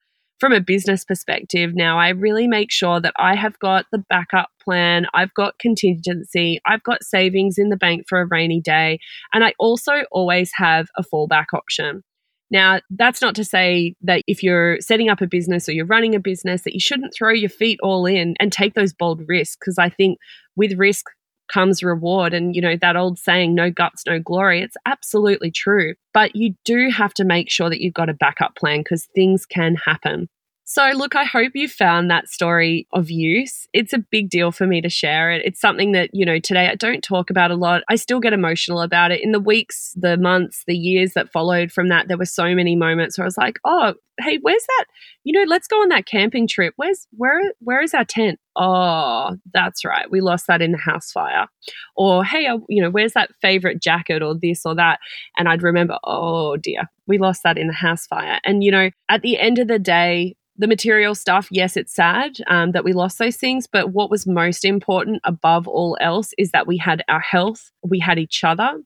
from 0.43 0.53
a 0.53 0.61
business 0.61 1.05
perspective 1.05 1.71
now, 1.73 2.01
I 2.01 2.09
really 2.09 2.49
make 2.49 2.73
sure 2.73 3.01
that 3.01 3.15
I 3.17 3.37
have 3.37 3.57
got 3.61 3.87
the 3.93 4.05
backup 4.11 4.49
plan, 4.61 5.07
I've 5.15 5.33
got 5.35 5.61
contingency, 5.61 6.61
I've 6.67 6.83
got 6.83 7.05
savings 7.05 7.59
in 7.59 7.69
the 7.69 7.77
bank 7.77 8.07
for 8.09 8.21
a 8.21 8.27
rainy 8.27 8.61
day, 8.61 8.99
and 9.33 9.45
I 9.45 9.55
also 9.61 10.03
always 10.11 10.51
have 10.57 10.89
a 10.99 11.05
fallback 11.05 11.55
option. 11.55 12.03
Now, 12.51 12.81
that's 12.91 13.23
not 13.23 13.37
to 13.37 13.45
say 13.45 13.95
that 14.03 14.23
if 14.27 14.43
you're 14.43 14.81
setting 14.81 15.09
up 15.09 15.21
a 15.21 15.29
business 15.29 15.69
or 15.69 15.73
you're 15.75 15.87
running 15.87 16.17
a 16.17 16.19
business 16.19 16.63
that 16.63 16.75
you 16.75 16.81
shouldn't 16.81 17.15
throw 17.15 17.31
your 17.31 17.49
feet 17.49 17.79
all 17.81 18.05
in 18.05 18.35
and 18.41 18.51
take 18.51 18.75
those 18.75 18.93
bold 18.93 19.23
risks 19.29 19.57
because 19.61 19.79
I 19.79 19.91
think 19.91 20.19
with 20.57 20.73
risk 20.73 21.07
comes 21.53 21.83
reward 21.83 22.35
and 22.35 22.57
you 22.57 22.63
know 22.63 22.77
that 22.81 22.97
old 22.97 23.19
saying 23.19 23.55
no 23.55 23.71
guts 23.71 24.05
no 24.07 24.19
glory 24.19 24.63
it's 24.63 24.77
absolutely 24.87 25.51
true 25.51 25.95
but 26.15 26.35
you 26.35 26.55
do 26.65 26.89
have 26.91 27.13
to 27.13 27.25
make 27.25 27.51
sure 27.51 27.69
that 27.69 27.81
you've 27.81 27.95
got 27.95 28.09
a 28.09 28.15
backup 28.15 28.57
plan 28.57 28.81
because 28.81 29.07
things 29.15 29.45
can 29.45 29.75
happen 29.75 30.29
so, 30.73 30.89
look, 30.95 31.15
I 31.15 31.25
hope 31.25 31.53
you 31.55 31.69
found 31.69 32.11
that 32.11 32.31
story 32.31 32.87
of 32.95 33.11
use. 33.11 33.69
It's 33.75 33.93
a 33.93 33.99
big 33.99 34.31
deal 34.31 34.51
for 34.51 34.67
me 34.67 34.81
to 34.81 34.89
share 34.89 35.31
it. 35.31 35.43
It's 35.45 35.61
something 35.61 35.93
that, 35.93 36.09
you 36.15 36.25
know, 36.25 36.39
today 36.39 36.69
I 36.69 36.77
don't 36.77 37.05
talk 37.05 37.29
about 37.29 37.51
a 37.51 37.57
lot. 37.57 37.83
I 37.91 37.97
still 37.97 38.21
get 38.21 38.33
emotional 38.33 38.81
about 38.81 39.11
it. 39.11 39.21
In 39.23 39.33
the 39.33 39.39
weeks, 39.39 39.93
the 39.99 40.17
months, 40.17 40.65
the 40.67 40.75
years 40.75 41.13
that 41.13 41.31
followed 41.31 41.71
from 41.71 41.89
that, 41.89 42.09
there 42.09 42.17
were 42.17 42.25
so 42.25 42.55
many 42.55 42.75
moments 42.75 43.19
where 43.19 43.27
I 43.27 43.27
was 43.27 43.37
like, 43.37 43.59
oh, 43.67 43.93
hey, 44.19 44.39
where's 44.41 44.65
that? 44.79 44.87
You 45.25 45.39
know, 45.39 45.45
let's 45.47 45.69
go 45.69 45.77
on 45.77 45.91
that 45.91 46.07
camping 46.07 46.49
trip. 46.49 46.73
Where's 46.77 47.07
where 47.11 47.53
where 47.59 47.83
is 47.83 47.93
our 47.93 48.07
tent? 48.07 48.41
Oh, 48.57 49.37
that's 49.53 49.85
right. 49.85 50.11
We 50.11 50.23
lost 50.23 50.47
that 50.47 50.63
in 50.63 50.73
the 50.73 50.79
house 50.79 51.13
fire. 51.13 51.49
Or 51.97 52.25
hey, 52.25 52.47
uh, 52.47 52.61
you 52.71 52.83
know, 52.83 52.91
where's 52.91 53.13
that 53.13 53.31
favorite 53.43 53.83
jacket 53.83 54.23
or 54.23 54.35
this 54.35 54.65
or 54.65 54.75
that? 54.77 55.01
And 55.37 55.51
I'd 55.51 55.63
remember, 55.63 55.99
oh 56.05 56.57
dear, 56.57 56.89
we 57.07 57.19
lost 57.19 57.43
that 57.45 57.59
in 57.59 57.67
the 57.67 57.75
house 57.75 58.07
fire. 58.07 58.41
And 58.43 58.65
you 58.65 58.71
know, 58.71 58.91
at 59.11 59.21
the 59.21 59.39
end 59.39 59.59
of 59.59 59.69
the 59.69 59.79
day, 59.79 60.35
the 60.57 60.69
material 60.69 61.15
stuff, 61.15 61.49
yes, 61.51 61.77
it's 61.77 61.95
sad 61.95 62.37
um, 62.47 62.73
that 62.73 62.85
we 62.85 62.93
lost 62.93 63.19
those 63.19 63.37
things, 63.37 63.67
but 63.67 63.93
what 63.93 64.11
was 64.11 64.27
most 64.27 64.65
important 64.65 65.21
above 65.25 65.67
all 65.67 65.97
else 66.01 66.33
is 66.39 66.51
that 66.51 66.67
we 66.67 66.77
had 66.77 67.03
our 67.09 67.21
health, 67.21 67.71
we 67.83 67.99
had 67.99 68.19
each 68.19 68.45
other, 68.45 68.79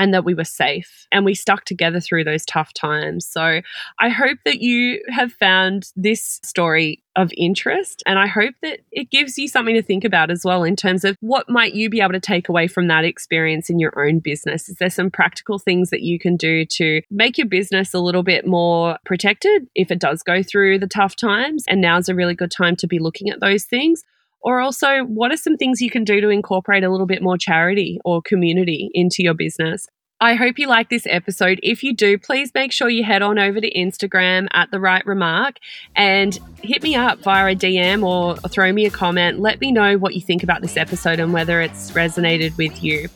and 0.00 0.14
that 0.14 0.24
we 0.24 0.32
were 0.32 0.44
safe 0.44 1.06
and 1.12 1.26
we 1.26 1.34
stuck 1.34 1.66
together 1.66 2.00
through 2.00 2.24
those 2.24 2.46
tough 2.46 2.72
times. 2.72 3.26
So 3.26 3.60
I 4.00 4.08
hope 4.08 4.38
that 4.46 4.62
you 4.62 5.02
have 5.10 5.30
found 5.30 5.92
this 5.94 6.40
story 6.42 7.02
of 7.16 7.30
interest 7.36 8.02
and 8.06 8.18
I 8.18 8.26
hope 8.26 8.54
that 8.62 8.80
it 8.92 9.10
gives 9.10 9.36
you 9.36 9.46
something 9.46 9.74
to 9.74 9.82
think 9.82 10.04
about 10.04 10.30
as 10.30 10.40
well 10.42 10.64
in 10.64 10.74
terms 10.74 11.04
of 11.04 11.18
what 11.20 11.50
might 11.50 11.74
you 11.74 11.90
be 11.90 12.00
able 12.00 12.12
to 12.12 12.20
take 12.20 12.48
away 12.48 12.66
from 12.66 12.88
that 12.88 13.04
experience 13.04 13.68
in 13.68 13.78
your 13.78 13.92
own 14.02 14.20
business. 14.20 14.70
Is 14.70 14.76
there 14.76 14.88
some 14.88 15.10
practical 15.10 15.58
things 15.58 15.90
that 15.90 16.00
you 16.00 16.18
can 16.18 16.34
do 16.34 16.64
to 16.64 17.02
make 17.10 17.36
your 17.36 17.48
business 17.48 17.92
a 17.92 18.00
little 18.00 18.22
bit 18.22 18.46
more 18.46 18.96
protected 19.04 19.66
if 19.74 19.90
it 19.90 19.98
does 19.98 20.22
go 20.22 20.42
through 20.42 20.78
the 20.78 20.86
tough 20.86 21.14
times? 21.14 21.64
And 21.68 21.82
now's 21.82 22.08
a 22.08 22.14
really 22.14 22.34
good 22.34 22.50
time 22.50 22.74
to 22.76 22.86
be 22.86 22.98
looking 22.98 23.28
at 23.28 23.40
those 23.40 23.64
things. 23.64 24.02
Or 24.42 24.60
also, 24.60 25.04
what 25.04 25.32
are 25.32 25.36
some 25.36 25.56
things 25.56 25.80
you 25.80 25.90
can 25.90 26.04
do 26.04 26.20
to 26.20 26.28
incorporate 26.28 26.84
a 26.84 26.90
little 26.90 27.06
bit 27.06 27.22
more 27.22 27.36
charity 27.36 27.98
or 28.04 28.22
community 28.22 28.90
into 28.94 29.22
your 29.22 29.34
business? 29.34 29.86
I 30.22 30.34
hope 30.34 30.58
you 30.58 30.68
like 30.68 30.90
this 30.90 31.06
episode. 31.08 31.60
If 31.62 31.82
you 31.82 31.94
do, 31.94 32.18
please 32.18 32.52
make 32.54 32.72
sure 32.72 32.90
you 32.90 33.02
head 33.02 33.22
on 33.22 33.38
over 33.38 33.58
to 33.58 33.72
Instagram 33.72 34.48
at 34.52 34.70
the 34.70 34.78
right 34.78 35.04
remark 35.06 35.56
and 35.96 36.38
hit 36.62 36.82
me 36.82 36.94
up 36.94 37.20
via 37.20 37.52
a 37.52 37.56
DM 37.56 38.04
or 38.04 38.36
throw 38.50 38.70
me 38.70 38.84
a 38.84 38.90
comment. 38.90 39.40
Let 39.40 39.62
me 39.62 39.72
know 39.72 39.96
what 39.96 40.14
you 40.14 40.20
think 40.20 40.42
about 40.42 40.60
this 40.60 40.76
episode 40.76 41.20
and 41.20 41.32
whether 41.32 41.62
it's 41.62 41.92
resonated 41.92 42.54
with 42.58 42.84
you. 42.84 43.08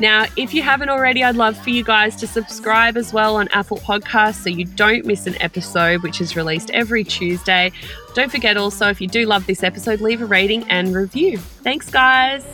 Now, 0.00 0.26
if 0.36 0.54
you 0.54 0.62
haven't 0.62 0.88
already, 0.88 1.24
I'd 1.24 1.36
love 1.36 1.58
for 1.58 1.70
you 1.70 1.82
guys 1.82 2.14
to 2.16 2.26
subscribe 2.26 2.96
as 2.96 3.12
well 3.12 3.36
on 3.36 3.48
Apple 3.48 3.78
Podcasts 3.78 4.42
so 4.42 4.48
you 4.48 4.64
don't 4.64 5.04
miss 5.04 5.26
an 5.26 5.40
episode, 5.42 6.02
which 6.02 6.20
is 6.20 6.36
released 6.36 6.70
every 6.70 7.02
Tuesday. 7.04 7.72
Don't 8.14 8.30
forget 8.30 8.56
also, 8.56 8.88
if 8.88 9.00
you 9.00 9.08
do 9.08 9.26
love 9.26 9.46
this 9.46 9.62
episode, 9.62 10.00
leave 10.00 10.22
a 10.22 10.26
rating 10.26 10.64
and 10.70 10.94
review. 10.94 11.38
Thanks, 11.38 11.90
guys. 11.90 12.44